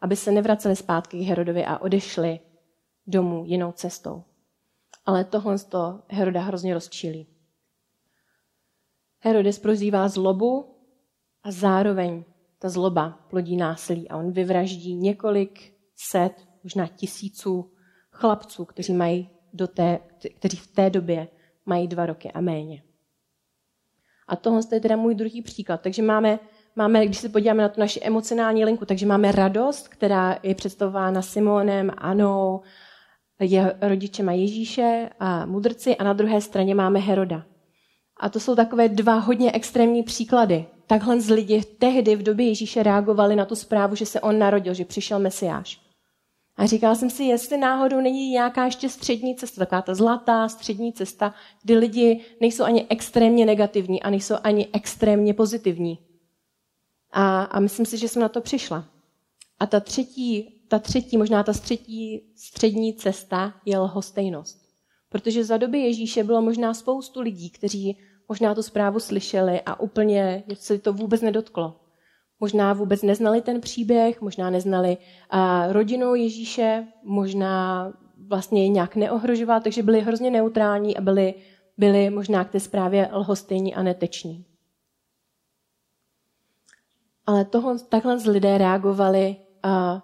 aby 0.00 0.16
se 0.16 0.32
nevraceli 0.32 0.76
zpátky 0.76 1.18
k 1.18 1.22
Herodovi 1.22 1.64
a 1.64 1.78
odešli 1.78 2.40
domů 3.06 3.44
jinou 3.46 3.72
cestou. 3.72 4.24
Ale 5.06 5.24
tohle 5.24 5.58
to 5.58 6.02
Heroda 6.08 6.40
hrozně 6.40 6.74
rozčílí. 6.74 7.26
Herodes 9.18 9.58
prozývá 9.58 10.08
zlobu 10.08 10.76
a 11.42 11.50
zároveň 11.50 12.24
ta 12.58 12.68
zloba 12.68 13.26
plodí 13.30 13.56
násilí 13.56 14.08
a 14.08 14.16
on 14.16 14.32
vyvraždí 14.32 14.94
několik 14.94 15.74
set, 15.96 16.48
možná 16.62 16.86
tisíců 16.86 17.72
chlapců, 18.10 18.64
kteří, 18.64 18.92
mají 18.92 19.30
do 19.52 19.66
té, 19.66 19.98
kteří 20.36 20.56
v 20.56 20.66
té 20.66 20.90
době 20.90 21.28
mají 21.66 21.88
dva 21.88 22.06
roky 22.06 22.32
a 22.32 22.40
méně. 22.40 22.82
A 24.28 24.36
tohle 24.36 24.60
je 24.72 24.80
teda 24.80 24.96
můj 24.96 25.14
druhý 25.14 25.42
příklad. 25.42 25.80
Takže 25.80 26.02
máme, 26.02 26.38
máme, 26.76 27.06
když 27.06 27.18
se 27.18 27.28
podíváme 27.28 27.62
na 27.62 27.68
tu 27.68 27.80
naši 27.80 28.00
emocionální 28.02 28.64
linku, 28.64 28.84
takže 28.84 29.06
máme 29.06 29.32
radost, 29.32 29.88
která 29.88 30.38
je 30.42 30.54
představována 30.54 31.22
Simonem, 31.22 31.90
Anou, 31.98 32.60
je 33.40 33.76
rodičema 33.80 34.32
Ježíše 34.32 35.10
a 35.20 35.46
mudrci 35.46 35.96
a 35.96 36.04
na 36.04 36.12
druhé 36.12 36.40
straně 36.40 36.74
máme 36.74 36.98
Heroda. 36.98 37.44
A 38.20 38.28
to 38.28 38.40
jsou 38.40 38.54
takové 38.54 38.88
dva 38.88 39.14
hodně 39.14 39.52
extrémní 39.52 40.02
příklady. 40.02 40.66
Takhle 40.86 41.20
z 41.20 41.30
lidi 41.30 41.62
tehdy 41.78 42.16
v 42.16 42.22
době 42.22 42.48
Ježíše 42.48 42.82
reagovali 42.82 43.36
na 43.36 43.44
tu 43.44 43.54
zprávu, 43.54 43.94
že 43.94 44.06
se 44.06 44.20
on 44.20 44.38
narodil, 44.38 44.74
že 44.74 44.84
přišel 44.84 45.18
Mesiáš. 45.18 45.83
A 46.56 46.66
říkala 46.66 46.94
jsem 46.94 47.10
si, 47.10 47.24
jestli 47.24 47.58
náhodou 47.58 48.00
není 48.00 48.30
nějaká 48.30 48.64
ještě 48.64 48.88
střední 48.88 49.36
cesta, 49.36 49.58
taková 49.58 49.82
ta 49.82 49.94
zlatá 49.94 50.48
střední 50.48 50.92
cesta, 50.92 51.34
kdy 51.62 51.76
lidi 51.76 52.24
nejsou 52.40 52.64
ani 52.64 52.86
extrémně 52.88 53.46
negativní 53.46 54.02
a 54.02 54.10
nejsou 54.10 54.34
ani 54.42 54.68
extrémně 54.72 55.34
pozitivní. 55.34 55.98
A, 57.10 57.42
a 57.42 57.60
myslím 57.60 57.86
si, 57.86 57.98
že 57.98 58.08
jsem 58.08 58.22
na 58.22 58.28
to 58.28 58.40
přišla. 58.40 58.84
A 59.60 59.66
ta 59.66 59.80
třetí, 59.80 60.60
ta 60.68 60.78
třetí, 60.78 61.16
možná 61.16 61.42
ta 61.42 61.52
třetí 61.52 62.32
střední 62.36 62.94
cesta 62.94 63.54
je 63.64 63.78
lhostejnost. 63.78 64.64
Protože 65.08 65.44
za 65.44 65.56
doby 65.56 65.78
Ježíše 65.78 66.24
bylo 66.24 66.42
možná 66.42 66.74
spoustu 66.74 67.20
lidí, 67.20 67.50
kteří 67.50 67.98
možná 68.28 68.54
tu 68.54 68.62
zprávu 68.62 69.00
slyšeli 69.00 69.60
a 69.60 69.80
úplně 69.80 70.44
se 70.54 70.78
to 70.78 70.92
vůbec 70.92 71.20
nedotklo. 71.20 71.83
Možná 72.44 72.72
vůbec 72.72 73.02
neznali 73.02 73.42
ten 73.42 73.60
příběh, 73.60 74.20
možná 74.20 74.50
neznali 74.50 74.96
rodinu 75.68 76.14
Ježíše, 76.14 76.86
možná 77.02 77.92
vlastně 78.18 78.68
nějak 78.68 78.96
neohrožoval, 78.96 79.60
takže 79.60 79.82
byli 79.82 80.00
hrozně 80.00 80.30
neutrální 80.30 80.96
a 80.96 81.00
byli, 81.00 81.34
byli 81.78 82.10
možná 82.10 82.44
k 82.44 82.50
té 82.50 82.60
zprávě 82.60 83.08
lhostejní 83.12 83.74
a 83.74 83.82
neteční. 83.82 84.44
Ale 87.26 87.44
toho, 87.44 87.78
takhle 87.78 88.18
z 88.18 88.26
lidé 88.26 88.58
reagovali 88.58 89.36
uh, 89.64 90.00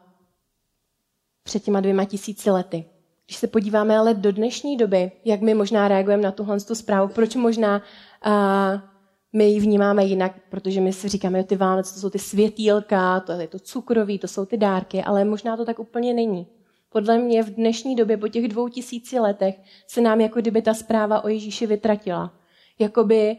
před 1.43 1.63
těma 1.63 1.81
dvěma 1.81 2.05
tisíci 2.05 2.51
lety. 2.51 2.85
Když 3.27 3.37
se 3.37 3.47
podíváme 3.47 3.99
ale 3.99 4.15
do 4.15 4.33
dnešní 4.33 4.77
doby, 4.77 5.13
jak 5.25 5.41
my 5.41 5.55
možná 5.55 5.89
reagujeme 5.89 6.23
na 6.23 6.33
tuhle 6.33 6.61
tu 6.61 6.75
zprávu, 6.75 7.09
proč 7.09 7.35
možná 7.35 7.83
uh, 8.27 8.90
my 9.33 9.45
ji 9.45 9.61
vnímáme 9.61 10.05
jinak, 10.05 10.33
protože 10.51 10.81
my 10.81 10.93
si 10.93 11.09
říkáme, 11.09 11.39
že 11.39 11.45
ty 11.45 11.57
Vánoce 11.57 11.95
to 11.95 12.01
jsou 12.01 12.11
ty 12.11 12.19
světýlka, 12.19 13.21
to 13.21 13.33
je 13.33 13.49
to 13.49 13.59
cukroví, 13.59 14.19
to 14.19 14.29
jsou 14.29 14.45
ty 14.45 14.57
dárky, 14.57 15.03
ale 15.03 15.25
možná 15.25 15.57
to 15.57 15.65
tak 15.65 15.79
úplně 15.79 16.15
není. 16.15 16.47
Podle 16.93 17.19
mě 17.19 17.43
v 17.43 17.51
dnešní 17.51 17.97
době, 17.97 18.17
po 18.17 18.29
těch 18.29 18.49
dvou 18.49 18.69
tisíci 18.69 19.19
letech, 19.19 19.61
se 19.87 20.01
nám 20.01 20.21
jako 20.21 20.41
kdyby 20.41 20.63
ta 20.63 20.75
zpráva 20.75 21.25
o 21.25 21.29
Ježíši 21.29 21.67
vytratila. 21.67 22.35
Jakoby 22.79 23.37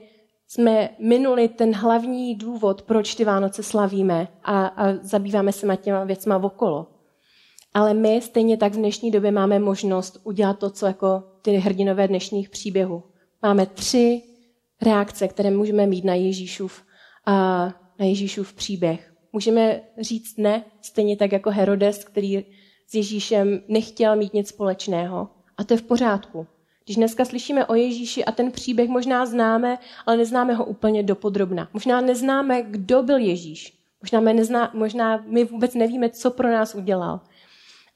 jsme 0.48 0.90
minuli 1.00 1.48
ten 1.48 1.76
hlavní 1.76 2.36
důvod, 2.36 2.82
proč 2.82 3.16
ty 3.16 3.26
Vánoce 3.26 3.64
slavíme 3.64 4.28
a, 4.44 4.66
a 4.66 4.94
zabýváme 5.02 5.52
se 5.52 5.78
těma 5.78 6.04
věcma 6.04 6.38
okolo. 6.38 6.88
Ale 7.74 7.94
my 7.94 8.22
stejně 8.22 8.58
tak 8.58 8.74
v 8.74 8.78
dnešní 8.78 9.12
době 9.12 9.32
máme 9.32 9.60
možnost 9.60 10.22
udělat 10.24 10.60
to, 10.60 10.70
co 10.70 10.86
jako 10.86 11.24
ty 11.42 11.52
hrdinové 11.52 12.08
dnešních 12.08 12.50
příběhů. 12.50 13.04
Máme 13.42 13.66
tři 13.66 14.22
reakce, 14.82 15.28
které 15.28 15.52
můžeme 15.52 15.88
mít 15.88 16.06
na 16.06 16.14
Ježíšův, 16.14 16.84
a 17.26 17.66
na 18.00 18.06
Ježíšův 18.06 18.54
příběh. 18.54 19.14
Můžeme 19.34 19.82
říct 20.00 20.38
ne, 20.38 20.64
stejně 20.82 21.18
tak 21.18 21.32
jako 21.32 21.50
Herodes, 21.50 22.04
který 22.04 22.46
s 22.88 22.96
Ježíšem 22.96 23.62
nechtěl 23.68 24.16
mít 24.16 24.34
nic 24.34 24.48
společného. 24.48 25.30
A 25.58 25.64
to 25.64 25.74
je 25.74 25.78
v 25.78 25.84
pořádku. 25.84 26.48
Když 26.86 26.96
dneska 26.96 27.26
slyšíme 27.26 27.66
o 27.66 27.76
Ježíši 27.76 28.26
a 28.26 28.32
ten 28.32 28.52
příběh 28.52 28.90
možná 28.90 29.26
známe, 29.26 29.78
ale 30.06 30.18
neznáme 30.18 30.54
ho 30.54 30.66
úplně 30.66 31.04
dopodrobna. 31.04 31.70
Možná 31.74 32.02
neznáme, 32.02 32.62
kdo 32.62 33.04
byl 33.04 33.18
Ježíš. 33.18 33.78
Možná 34.02 34.20
my, 34.20 34.34
nezná, 34.34 34.72
možná 34.74 35.24
my 35.28 35.46
vůbec 35.46 35.76
nevíme, 35.76 36.10
co 36.10 36.32
pro 36.32 36.52
nás 36.52 36.76
udělal. 36.76 37.20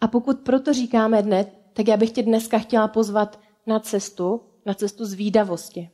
A 0.02 0.08
pokud 0.08 0.40
proto 0.40 0.74
říkáme 0.74 1.24
dne, 1.24 1.46
tak 1.74 1.88
já 1.88 1.98
bych 1.98 2.12
tě 2.12 2.24
dneska 2.24 2.60
chtěla 2.60 2.88
pozvat 2.88 3.40
na 3.68 3.80
cestu, 3.80 4.42
na 4.66 4.74
cestu 4.74 5.06
zvídavosti. 5.06 5.90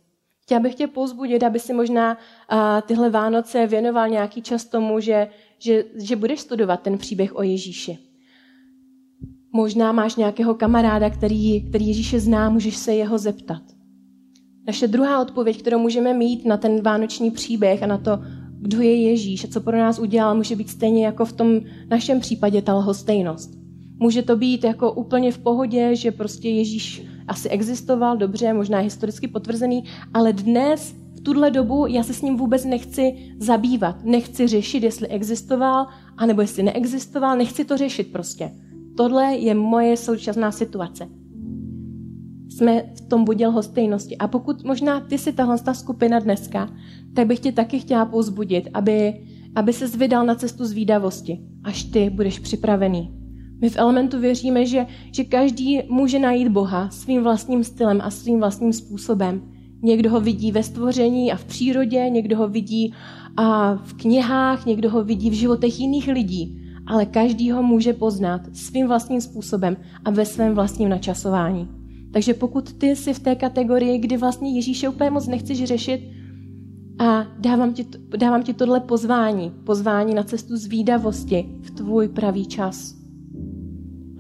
Chtěla 0.52 0.64
bych 0.64 0.76
tě 0.76 0.88
pozbudit, 0.88 1.44
aby 1.44 1.60
si 1.60 1.74
možná 1.74 2.18
uh, 2.18 2.58
tyhle 2.88 3.10
Vánoce 3.10 3.68
věnoval 3.68 4.10
nějaký 4.10 4.42
čas 4.42 4.66
tomu, 4.66 5.00
že, 5.00 5.28
že, 5.60 5.84
že 5.96 6.16
budeš 6.16 6.40
studovat 6.40 6.82
ten 6.82 6.98
příběh 6.98 7.36
o 7.36 7.44
Ježíši. 7.44 7.98
Možná 9.54 9.92
máš 9.92 10.16
nějakého 10.16 10.56
kamaráda, 10.56 11.10
který, 11.10 11.70
který 11.70 11.88
Ježíše 11.88 12.20
zná, 12.20 12.50
můžeš 12.50 12.78
se 12.78 12.94
jeho 12.96 13.18
zeptat. 13.18 13.62
Naše 14.68 14.88
druhá 14.88 15.22
odpověď, 15.22 15.60
kterou 15.60 15.80
můžeme 15.80 16.14
mít 16.14 16.46
na 16.46 16.58
ten 16.58 16.82
vánoční 16.82 17.32
příběh 17.32 17.84
a 17.84 17.88
na 17.88 17.98
to, 17.98 18.20
kdo 18.60 18.82
je 18.82 18.96
Ježíš 18.96 19.44
a 19.44 19.48
co 19.48 19.62
pro 19.62 19.78
nás 19.78 20.00
udělal, 20.00 20.36
může 20.36 20.56
být 20.56 20.70
stejně 20.70 21.06
jako 21.06 21.26
v 21.26 21.34
tom 21.34 21.60
našem 21.90 22.20
případě 22.20 22.62
ta 22.62 22.74
lhostejnost. 22.74 23.52
Může 24.00 24.22
to 24.22 24.36
být 24.36 24.64
jako 24.64 24.92
úplně 24.92 25.32
v 25.32 25.38
pohodě, 25.38 25.96
že 25.96 26.12
prostě 26.12 26.50
Ježíš 26.50 27.11
asi 27.28 27.50
existoval, 27.50 28.18
dobře, 28.18 28.54
možná 28.54 28.80
historicky 28.80 29.28
potvrzený, 29.28 29.84
ale 30.14 30.34
dnes, 30.34 30.96
v 31.16 31.22
tuhle 31.22 31.52
dobu, 31.52 31.86
já 31.88 32.04
se 32.04 32.14
s 32.14 32.22
ním 32.22 32.38
vůbec 32.38 32.66
nechci 32.66 33.34
zabývat. 33.40 34.04
Nechci 34.04 34.48
řešit, 34.48 34.84
jestli 34.84 35.08
existoval, 35.08 35.88
anebo 36.18 36.42
jestli 36.42 36.64
neexistoval, 36.64 37.38
nechci 37.38 37.66
to 37.66 37.78
řešit 37.78 38.12
prostě. 38.12 38.52
Tohle 38.98 39.36
je 39.36 39.54
moje 39.54 39.98
současná 39.98 40.52
situace. 40.52 41.08
Jsme 42.50 42.84
v 42.96 43.02
tom 43.02 43.26
bodě 43.26 43.48
hostejnosti. 43.48 44.18
A 44.18 44.28
pokud 44.28 44.64
možná 44.64 45.00
ty 45.00 45.18
si 45.18 45.34
tahle 45.34 45.60
ta 45.60 45.74
skupina 45.74 46.20
dneska, 46.20 46.70
tak 47.16 47.28
bych 47.28 47.40
tě 47.40 47.52
taky 47.52 47.80
chtěla 47.80 48.06
pozbudit, 48.06 48.68
aby, 48.74 49.26
aby 49.56 49.74
se 49.74 49.98
vydal 49.98 50.26
na 50.26 50.36
cestu 50.36 50.66
zvídavosti, 50.66 51.40
až 51.64 51.84
ty 51.84 52.10
budeš 52.10 52.40
připravený 52.40 53.21
my 53.62 53.70
v 53.70 53.78
Elementu 53.78 54.20
věříme, 54.20 54.66
že, 54.66 54.86
že 55.12 55.24
každý 55.24 55.80
může 55.90 56.20
najít 56.20 56.48
Boha 56.48 56.90
svým 56.90 57.24
vlastním 57.24 57.64
stylem 57.64 58.02
a 58.02 58.10
svým 58.10 58.40
vlastním 58.40 58.74
způsobem. 58.74 59.42
Někdo 59.84 60.10
ho 60.10 60.22
vidí 60.22 60.52
ve 60.52 60.64
stvoření 60.64 61.32
a 61.32 61.36
v 61.36 61.46
přírodě, 61.46 62.10
někdo 62.10 62.38
ho 62.38 62.48
vidí 62.48 62.94
a 63.38 63.76
v 63.76 63.94
knihách, 63.94 64.66
někdo 64.66 64.90
ho 64.90 65.04
vidí 65.04 65.30
v 65.30 65.34
životech 65.34 65.80
jiných 65.80 66.08
lidí, 66.08 66.62
ale 66.88 67.06
každý 67.06 67.52
ho 67.52 67.64
může 67.64 67.94
poznat 67.94 68.42
svým 68.54 68.88
vlastním 68.88 69.22
způsobem 69.22 69.78
a 70.06 70.12
ve 70.12 70.26
svém 70.26 70.56
vlastním 70.56 70.90
načasování. 70.90 71.68
Takže 72.14 72.34
pokud 72.34 72.74
ty 72.74 72.96
jsi 72.96 73.14
v 73.14 73.20
té 73.20 73.36
kategorii, 73.36 73.98
kdy 73.98 74.18
vlastně 74.18 74.52
Ježíše 74.52 74.90
úplně 74.90 75.10
moc 75.10 75.28
nechceš 75.28 75.64
řešit 75.64 76.02
a 77.00 77.26
dávám 77.40 77.74
ti, 77.74 77.86
dávám 78.18 78.44
ti 78.44 78.54
tohle 78.54 78.80
pozvání, 78.80 79.52
pozvání 79.64 80.14
na 80.14 80.24
cestu 80.24 80.58
zvídavosti 80.58 81.50
v 81.62 81.72
tvůj 81.72 82.08
pravý 82.08 82.46
čas. 82.46 83.01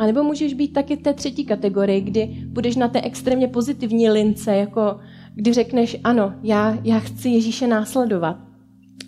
A 0.01 0.05
nebo 0.05 0.23
můžeš 0.23 0.53
být 0.53 0.73
taky 0.73 0.97
té 0.97 1.13
třetí 1.13 1.45
kategorii, 1.45 2.01
kdy 2.01 2.43
budeš 2.47 2.75
na 2.75 2.87
té 2.87 3.01
extrémně 3.01 3.47
pozitivní 3.47 4.09
lince, 4.09 4.55
jako 4.55 4.99
kdy 5.35 5.53
řekneš, 5.53 5.97
ano, 6.03 6.33
já, 6.43 6.77
já 6.83 6.99
chci 6.99 7.29
Ježíše 7.29 7.67
následovat. 7.67 8.37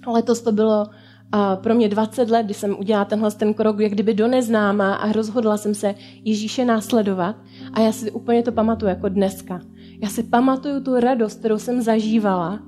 Letos 0.08 0.42
to 0.42 0.52
bylo 0.52 0.86
a 1.32 1.56
pro 1.56 1.76
mě 1.76 1.90
20 1.90 2.30
let, 2.30 2.46
kdy 2.46 2.54
jsem 2.54 2.76
udělala 2.80 3.06
tenhle 3.06 3.32
ten 3.32 3.54
krok, 3.54 3.80
jak 3.80 3.92
kdyby 3.92 4.14
do 4.14 4.28
neznáma 4.28 4.94
a 4.94 5.12
rozhodla 5.12 5.58
jsem 5.58 5.76
se 5.76 5.96
Ježíše 6.24 6.66
následovat. 6.66 7.36
A 7.74 7.80
já 7.80 7.92
si 7.92 8.12
úplně 8.12 8.44
to 8.44 8.52
pamatuju 8.52 8.90
jako 8.90 9.10
dneska. 9.10 9.62
Já 10.02 10.10
si 10.10 10.24
pamatuju 10.24 10.84
tu 10.84 11.00
radost, 11.00 11.40
kterou 11.40 11.60
jsem 11.60 11.82
zažívala 11.82 12.60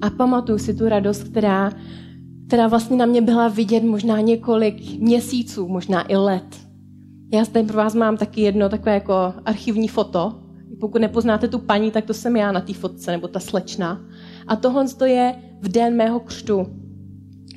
a 0.00 0.10
pamatuju 0.10 0.58
si 0.58 0.74
tu 0.74 0.88
radost, 0.88 1.22
která, 1.22 1.72
která 2.46 2.68
vlastně 2.68 2.96
na 2.96 3.06
mě 3.06 3.22
byla 3.22 3.48
vidět 3.48 3.82
možná 3.82 4.20
několik 4.20 5.00
měsíců, 5.00 5.68
možná 5.68 6.02
i 6.12 6.16
let. 6.16 6.63
Já 7.32 7.44
zde 7.44 7.62
pro 7.62 7.76
vás 7.76 7.94
mám 7.94 8.16
taky 8.16 8.40
jedno 8.40 8.68
takové 8.68 8.94
jako 8.94 9.34
archivní 9.44 9.88
foto. 9.88 10.34
Pokud 10.80 11.00
nepoznáte 11.00 11.48
tu 11.48 11.58
paní, 11.58 11.90
tak 11.90 12.04
to 12.04 12.14
jsem 12.14 12.36
já 12.36 12.52
na 12.52 12.60
té 12.60 12.72
fotce, 12.72 13.10
nebo 13.10 13.28
ta 13.28 13.40
slečna. 13.40 14.00
A 14.46 14.56
tohle 14.56 14.84
je 15.04 15.34
v 15.60 15.68
den 15.68 15.96
mého 15.96 16.20
křtu. 16.20 16.66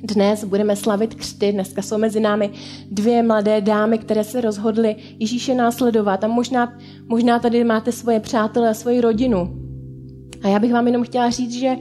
Dnes 0.02 0.44
budeme 0.44 0.76
slavit 0.76 1.14
křty, 1.14 1.52
dneska 1.52 1.82
jsou 1.82 1.98
mezi 1.98 2.20
námi 2.20 2.50
dvě 2.90 3.22
mladé 3.22 3.60
dámy, 3.60 3.98
které 3.98 4.24
se 4.24 4.40
rozhodly 4.40 4.96
Ježíše 5.18 5.54
následovat 5.54 6.24
a 6.24 6.28
možná, 6.28 6.78
možná 7.06 7.38
tady 7.38 7.64
máte 7.64 7.92
svoje 7.92 8.20
přátelé 8.20 8.70
a 8.70 8.74
svoji 8.74 9.00
rodinu. 9.00 9.58
A 10.42 10.48
já 10.48 10.58
bych 10.58 10.72
vám 10.72 10.86
jenom 10.86 11.04
chtěla 11.04 11.30
říct, 11.30 11.52
že 11.52 11.76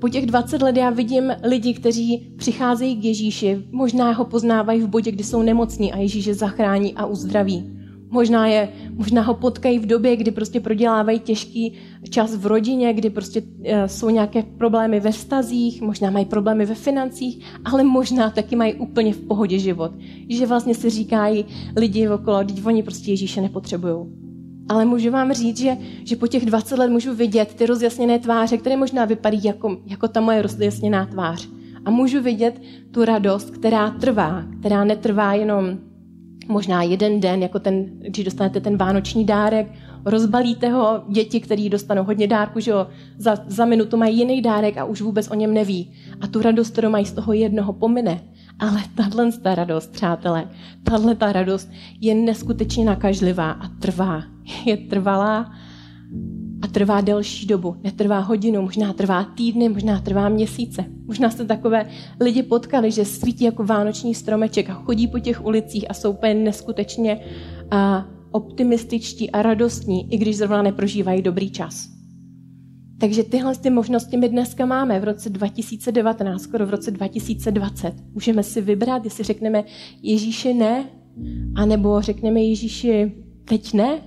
po 0.00 0.08
těch 0.08 0.26
20 0.26 0.62
let 0.62 0.76
já 0.76 0.90
vidím 0.90 1.32
lidi, 1.42 1.74
kteří 1.74 2.32
přicházejí 2.36 2.96
k 2.96 3.04
Ježíši, 3.04 3.58
možná 3.72 4.12
ho 4.12 4.24
poznávají 4.24 4.80
v 4.80 4.88
bodě, 4.88 5.12
kdy 5.12 5.24
jsou 5.24 5.42
nemocní 5.42 5.92
a 5.92 5.98
Ježíš 5.98 6.26
je 6.26 6.34
zachrání 6.34 6.94
a 6.94 7.06
uzdraví. 7.06 7.70
Možná, 8.12 8.46
je, 8.46 8.68
možná 8.94 9.22
ho 9.22 9.34
potkají 9.34 9.78
v 9.78 9.86
době, 9.86 10.16
kdy 10.16 10.30
prostě 10.30 10.60
prodělávají 10.60 11.20
těžký 11.20 11.72
čas 12.10 12.36
v 12.36 12.46
rodině, 12.46 12.92
kdy 12.92 13.10
prostě 13.10 13.40
uh, 13.40 13.66
jsou 13.86 14.10
nějaké 14.10 14.42
problémy 14.42 15.00
ve 15.00 15.12
vztazích, 15.12 15.82
možná 15.82 16.10
mají 16.10 16.24
problémy 16.24 16.66
ve 16.66 16.74
financích, 16.74 17.44
ale 17.64 17.84
možná 17.84 18.30
taky 18.30 18.56
mají 18.56 18.74
úplně 18.74 19.12
v 19.12 19.20
pohodě 19.20 19.58
život. 19.58 19.92
Že 20.28 20.46
vlastně 20.46 20.74
si 20.74 20.90
říkají 20.90 21.44
lidi 21.76 22.08
okolo, 22.08 22.44
teď 22.44 22.66
oni 22.66 22.82
prostě 22.82 23.10
Ježíše 23.10 23.40
nepotřebují. 23.40 24.29
Ale 24.68 24.84
můžu 24.84 25.10
vám 25.10 25.32
říct, 25.32 25.58
že, 25.58 25.76
že 26.04 26.16
po 26.16 26.26
těch 26.26 26.46
20 26.46 26.78
let 26.78 26.90
můžu 26.90 27.14
vidět 27.14 27.54
ty 27.54 27.66
rozjasněné 27.66 28.18
tváře, 28.18 28.58
které 28.58 28.76
možná 28.76 29.04
vypadají 29.04 29.44
jako, 29.44 29.76
jako 29.86 30.08
ta 30.08 30.20
moje 30.20 30.42
rozjasněná 30.42 31.06
tvář. 31.06 31.48
A 31.84 31.90
můžu 31.90 32.22
vidět 32.22 32.62
tu 32.90 33.04
radost, 33.04 33.50
která 33.50 33.90
trvá, 33.90 34.44
která 34.60 34.84
netrvá 34.84 35.34
jenom 35.34 35.78
možná 36.48 36.82
jeden 36.82 37.20
den, 37.20 37.42
jako 37.42 37.58
ten, 37.58 37.84
když 37.98 38.24
dostanete 38.24 38.60
ten 38.60 38.76
vánoční 38.76 39.24
dárek, 39.24 39.66
rozbalíte 40.04 40.68
ho, 40.68 41.02
děti, 41.08 41.40
který 41.40 41.68
dostanou 41.68 42.04
hodně 42.04 42.26
dárku, 42.26 42.60
že 42.60 42.70
jo, 42.70 42.86
za, 43.18 43.36
za 43.46 43.64
minutu 43.64 43.96
mají 43.96 44.18
jiný 44.18 44.42
dárek 44.42 44.78
a 44.78 44.84
už 44.84 45.00
vůbec 45.00 45.30
o 45.30 45.34
něm 45.34 45.54
neví. 45.54 45.92
A 46.20 46.26
tu 46.26 46.42
radost, 46.42 46.70
kterou 46.70 46.90
mají 46.90 47.06
z 47.06 47.12
toho 47.12 47.32
jednoho, 47.32 47.72
pomine. 47.72 48.20
Ale 48.60 48.82
tahle 48.94 49.32
ta 49.32 49.54
radost, 49.54 49.92
přátelé, 49.92 50.50
tahle 50.82 51.14
ta 51.14 51.32
radost 51.32 51.70
je 52.00 52.14
neskutečně 52.14 52.84
nakažlivá 52.84 53.50
a 53.50 53.68
trvá. 53.68 54.22
Je 54.64 54.76
trvalá 54.76 55.52
a 56.62 56.66
trvá 56.66 57.00
delší 57.00 57.46
dobu. 57.46 57.76
Netrvá 57.82 58.18
hodinu, 58.18 58.62
možná 58.62 58.92
trvá 58.92 59.24
týdny, 59.24 59.68
možná 59.68 60.00
trvá 60.00 60.28
měsíce. 60.28 60.84
Možná 61.06 61.30
jste 61.30 61.44
takové 61.44 61.86
lidi 62.20 62.42
potkali, 62.42 62.90
že 62.90 63.04
svítí 63.04 63.44
jako 63.44 63.64
vánoční 63.64 64.14
stromeček 64.14 64.70
a 64.70 64.74
chodí 64.74 65.08
po 65.08 65.18
těch 65.18 65.44
ulicích 65.44 65.90
a 65.90 65.94
jsou 65.94 66.10
úplně 66.10 66.34
neskutečně 66.34 67.20
a 67.70 68.06
optimističtí 68.30 69.30
a 69.30 69.42
radostní, 69.42 70.12
i 70.12 70.18
když 70.18 70.36
zrovna 70.36 70.62
neprožívají 70.62 71.22
dobrý 71.22 71.50
čas. 71.50 71.99
Takže 73.00 73.22
tyhle 73.22 73.56
ty 73.56 73.70
možnosti 73.70 74.16
my 74.16 74.28
dneska 74.28 74.66
máme 74.66 75.00
v 75.00 75.04
roce 75.04 75.30
2019, 75.30 76.42
skoro 76.42 76.66
v 76.66 76.70
roce 76.70 76.90
2020. 76.90 77.94
Můžeme 78.14 78.42
si 78.42 78.60
vybrat, 78.60 79.04
jestli 79.04 79.24
řekneme 79.24 79.64
Ježíši 80.02 80.54
ne, 80.54 80.84
anebo 81.54 82.00
řekneme 82.00 82.40
Ježíši 82.40 83.12
teď 83.44 83.74
ne, 83.74 84.02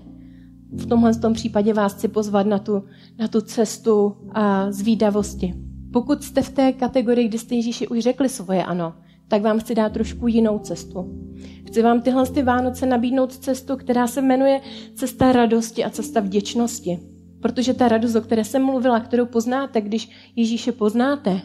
v 0.71 0.85
tomhle 0.85 1.15
tom 1.15 1.33
případě 1.33 1.73
vás 1.73 1.93
chci 1.93 2.07
pozvat 2.07 2.47
na 2.47 2.59
tu, 2.59 2.83
na 3.19 3.27
tu 3.27 3.41
cestu 3.41 4.15
a 4.31 4.71
zvídavosti. 4.71 5.53
Pokud 5.93 6.23
jste 6.23 6.41
v 6.41 6.49
té 6.49 6.73
kategorii, 6.73 7.27
kdy 7.27 7.37
jste 7.37 7.55
Ježíši 7.55 7.87
už 7.87 7.99
řekli 7.99 8.29
svoje 8.29 8.63
ano, 8.63 8.93
tak 9.27 9.41
vám 9.41 9.59
chci 9.59 9.75
dát 9.75 9.93
trošku 9.93 10.27
jinou 10.27 10.59
cestu. 10.59 11.29
Chci 11.67 11.81
vám 11.81 12.01
tyhle 12.01 12.27
ty 12.27 12.43
Vánoce 12.43 12.85
nabídnout 12.85 13.37
cestu, 13.37 13.75
která 13.75 14.07
se 14.07 14.21
jmenuje 14.21 14.61
cesta 14.95 15.31
radosti 15.31 15.83
a 15.83 15.89
cesta 15.89 16.19
vděčnosti. 16.19 17.12
Protože 17.43 17.73
ta 17.73 17.87
radost, 17.87 18.15
o 18.15 18.21
které 18.21 18.43
jsem 18.43 18.63
mluvila, 18.63 18.99
kterou 18.99 19.25
poznáte, 19.25 19.81
když 19.81 20.09
Ježíše 20.35 20.71
poznáte, 20.71 21.41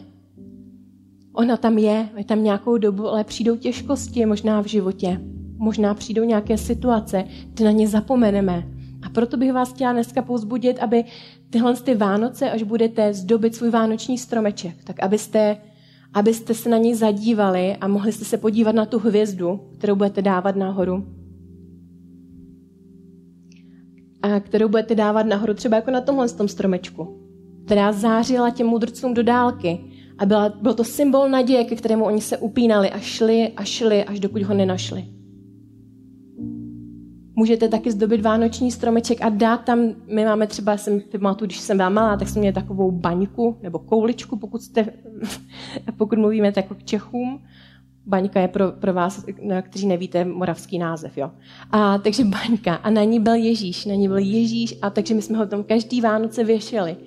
ona 1.33 1.57
tam 1.57 1.77
je, 1.77 2.09
je 2.17 2.23
tam 2.23 2.43
nějakou 2.43 2.77
dobu, 2.77 3.07
ale 3.07 3.23
přijdou 3.23 3.55
těžkosti 3.55 4.25
možná 4.25 4.61
v 4.61 4.65
životě. 4.65 5.21
Možná 5.57 5.93
přijdou 5.93 6.23
nějaké 6.23 6.57
situace, 6.57 7.23
kdy 7.53 7.63
na 7.63 7.71
ně 7.71 7.87
zapomeneme. 7.87 8.67
A 9.03 9.09
proto 9.09 9.37
bych 9.37 9.53
vás 9.53 9.73
chtěla 9.73 9.93
dneska 9.93 10.21
povzbudit, 10.21 10.79
aby 10.79 11.03
tyhle 11.49 11.75
ty 11.75 11.95
Vánoce, 11.95 12.51
až 12.51 12.63
budete 12.63 13.13
zdobit 13.13 13.55
svůj 13.55 13.69
vánoční 13.69 14.17
stromeček, 14.17 14.83
tak 14.83 14.99
abyste, 14.99 15.57
abyste 16.13 16.53
se 16.53 16.69
na 16.69 16.77
něj 16.77 16.95
zadívali 16.95 17.75
a 17.75 17.87
mohli 17.87 18.11
jste 18.11 18.25
se 18.25 18.37
podívat 18.37 18.75
na 18.75 18.85
tu 18.85 18.99
hvězdu, 18.99 19.59
kterou 19.77 19.95
budete 19.95 20.21
dávat 20.21 20.55
nahoru. 20.55 21.18
A 24.21 24.39
kterou 24.39 24.69
budete 24.69 24.95
dávat 24.95 25.25
nahoru 25.25 25.53
třeba 25.53 25.75
jako 25.75 25.91
na 25.91 26.01
tomhle 26.01 26.29
tom 26.29 26.47
stromečku, 26.47 27.19
která 27.65 27.91
zářila 27.91 28.49
těm 28.49 28.67
mudrcům 28.67 29.13
do 29.13 29.23
dálky. 29.23 29.79
A 30.17 30.25
byla, 30.25 30.49
byl 30.49 30.73
to 30.73 30.83
symbol 30.83 31.29
naděje, 31.29 31.63
ke 31.63 31.75
kterému 31.75 32.05
oni 32.05 32.21
se 32.21 32.37
upínali 32.37 32.89
a 32.89 32.99
šli 32.99 33.49
a 33.55 33.63
šli, 33.63 34.03
až 34.03 34.19
dokud 34.19 34.41
ho 34.41 34.53
nenašli. 34.53 35.05
Můžete 37.35 37.67
taky 37.67 37.91
zdobit 37.91 38.21
vánoční 38.21 38.71
stromeček 38.71 39.21
a 39.21 39.29
dát 39.29 39.57
tam, 39.57 39.79
my 40.07 40.25
máme 40.25 40.47
třeba, 40.47 40.77
jsem 40.77 41.01
pamatuju, 41.11 41.47
když 41.47 41.59
jsem 41.59 41.77
byla 41.77 41.89
malá, 41.89 42.17
tak 42.17 42.29
jsme 42.29 42.39
měli 42.39 42.53
takovou 42.53 42.91
baňku 42.91 43.57
nebo 43.61 43.79
kouličku, 43.79 44.37
pokud, 44.37 44.61
jste, 44.61 44.85
pokud 45.97 46.19
mluvíme 46.19 46.51
tak 46.51 46.63
jako 46.63 46.75
k 46.75 46.83
Čechům. 46.83 47.41
Baňka 48.05 48.41
je 48.41 48.47
pro, 48.47 48.71
pro 48.71 48.93
vás, 48.93 49.25
kteří 49.61 49.87
nevíte, 49.87 50.25
moravský 50.25 50.79
název. 50.79 51.17
Jo. 51.17 51.31
A, 51.71 51.97
takže 51.97 52.23
baňka. 52.23 52.75
A 52.75 52.89
na 52.89 53.03
ní 53.03 53.19
byl 53.19 53.33
Ježíš. 53.33 53.85
Na 53.85 53.95
ní 53.95 54.07
byl 54.07 54.17
Ježíš 54.17 54.75
a 54.81 54.89
takže 54.89 55.13
my 55.13 55.21
jsme 55.21 55.37
ho 55.37 55.45
tam 55.45 55.63
každý 55.63 56.01
Vánoce 56.01 56.43
věšili. 56.43 56.97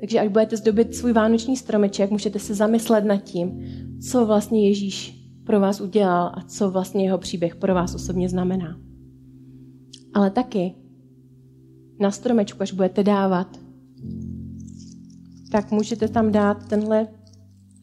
Takže 0.00 0.20
až 0.20 0.28
budete 0.28 0.56
zdobit 0.56 0.94
svůj 0.94 1.12
vánoční 1.12 1.56
stromeček, 1.56 2.10
můžete 2.10 2.38
se 2.38 2.54
zamyslet 2.54 3.04
nad 3.04 3.16
tím, 3.16 3.60
co 4.10 4.26
vlastně 4.26 4.68
Ježíš 4.68 5.20
pro 5.44 5.60
vás 5.60 5.80
udělal 5.80 6.26
a 6.34 6.44
co 6.48 6.70
vlastně 6.70 7.04
jeho 7.04 7.18
příběh 7.18 7.56
pro 7.56 7.74
vás 7.74 7.94
osobně 7.94 8.28
znamená. 8.28 8.80
Ale 10.14 10.30
taky 10.30 10.74
na 12.00 12.10
stromečku, 12.10 12.62
až 12.62 12.72
budete 12.72 13.02
dávat, 13.02 13.60
tak 15.52 15.70
můžete 15.70 16.08
tam 16.08 16.32
dát 16.32 16.68
tenhle 16.68 17.08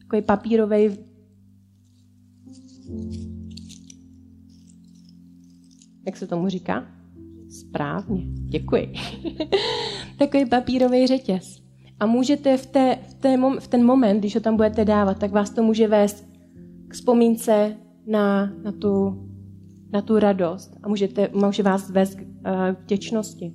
takový 0.00 0.22
papírový 0.22 0.88
jak 6.08 6.16
se 6.16 6.26
tomu 6.26 6.48
říká? 6.48 6.84
Správně, 7.50 8.22
děkuji. 8.26 8.92
takový 10.18 10.46
papírový 10.46 11.06
řetěz. 11.06 11.62
A 12.00 12.06
můžete 12.06 12.56
v, 12.56 12.66
té, 12.66 12.98
v, 13.08 13.14
té, 13.14 13.36
v 13.60 13.68
ten 13.68 13.84
moment, 13.84 14.18
když 14.18 14.34
ho 14.34 14.40
tam 14.40 14.56
budete 14.56 14.84
dávat, 14.84 15.18
tak 15.18 15.30
vás 15.30 15.50
to 15.50 15.62
může 15.62 15.88
vést 15.88 16.28
k 16.88 16.94
vzpomínce 16.94 17.76
na, 18.06 18.52
na 18.62 18.72
tu 18.72 19.24
na 19.92 20.02
tu 20.02 20.18
radost 20.18 20.76
a 20.82 20.88
můžete, 20.88 21.28
může 21.32 21.62
vás 21.62 21.90
vést 21.90 22.14
k 22.14 22.22
eh, 22.22 22.76
vděčnosti. 22.82 23.54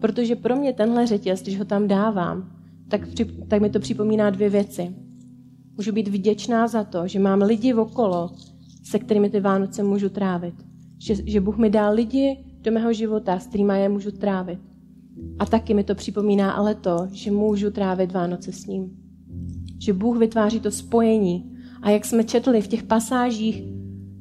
Protože 0.00 0.36
pro 0.36 0.56
mě 0.56 0.72
tenhle 0.72 1.06
řetěz, 1.06 1.42
když 1.42 1.58
ho 1.58 1.64
tam 1.64 1.88
dávám, 1.88 2.50
tak, 2.88 3.00
tak 3.48 3.60
mi 3.62 3.70
to 3.70 3.80
připomíná 3.80 4.30
dvě 4.30 4.50
věci. 4.50 4.94
Můžu 5.76 5.92
být 5.92 6.08
vděčná 6.08 6.68
za 6.68 6.84
to, 6.84 7.08
že 7.08 7.18
mám 7.18 7.42
lidi 7.42 7.74
okolo, 7.74 8.30
se 8.82 8.98
kterými 8.98 9.30
ty 9.30 9.40
Vánoce 9.40 9.82
můžu 9.82 10.08
trávit. 10.08 10.54
Že, 11.04 11.14
že 11.26 11.40
Bůh 11.40 11.58
mi 11.58 11.70
dal 11.70 11.94
lidi 11.94 12.44
do 12.60 12.72
mého 12.72 12.92
života, 12.92 13.38
s 13.38 13.46
kterými 13.46 13.80
je 13.80 13.88
můžu 13.88 14.10
trávit. 14.10 14.58
A 15.38 15.46
taky 15.46 15.74
mi 15.74 15.84
to 15.84 15.94
připomíná 15.94 16.52
ale 16.52 16.74
to, 16.74 17.08
že 17.12 17.30
můžu 17.30 17.70
trávit 17.70 18.12
Vánoce 18.12 18.52
s 18.52 18.66
ním. 18.66 18.90
Že 19.78 19.92
Bůh 19.92 20.18
vytváří 20.18 20.60
to 20.60 20.70
spojení. 20.70 21.56
A 21.82 21.90
jak 21.90 22.04
jsme 22.04 22.24
četli 22.24 22.62
v 22.62 22.68
těch 22.68 22.82
pasážích, 22.82 23.62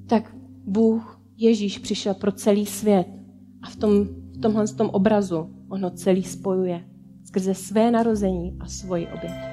tak 0.08 0.36
Bůh 0.66 1.22
Ježíš 1.38 1.78
přišel 1.78 2.14
pro 2.14 2.32
celý 2.32 2.66
svět 2.66 3.08
a 3.62 3.70
v, 3.70 3.76
tom, 3.76 4.04
v 4.38 4.42
tomhle 4.42 4.68
tom 4.68 4.90
obrazu 4.90 5.50
on 5.70 5.84
ho 5.84 5.90
celý 5.90 6.24
spojuje 6.24 6.84
skrze 7.24 7.54
své 7.54 7.92
narození 7.92 8.58
a 8.60 8.68
svoji 8.68 9.08
oběť. 9.08 9.53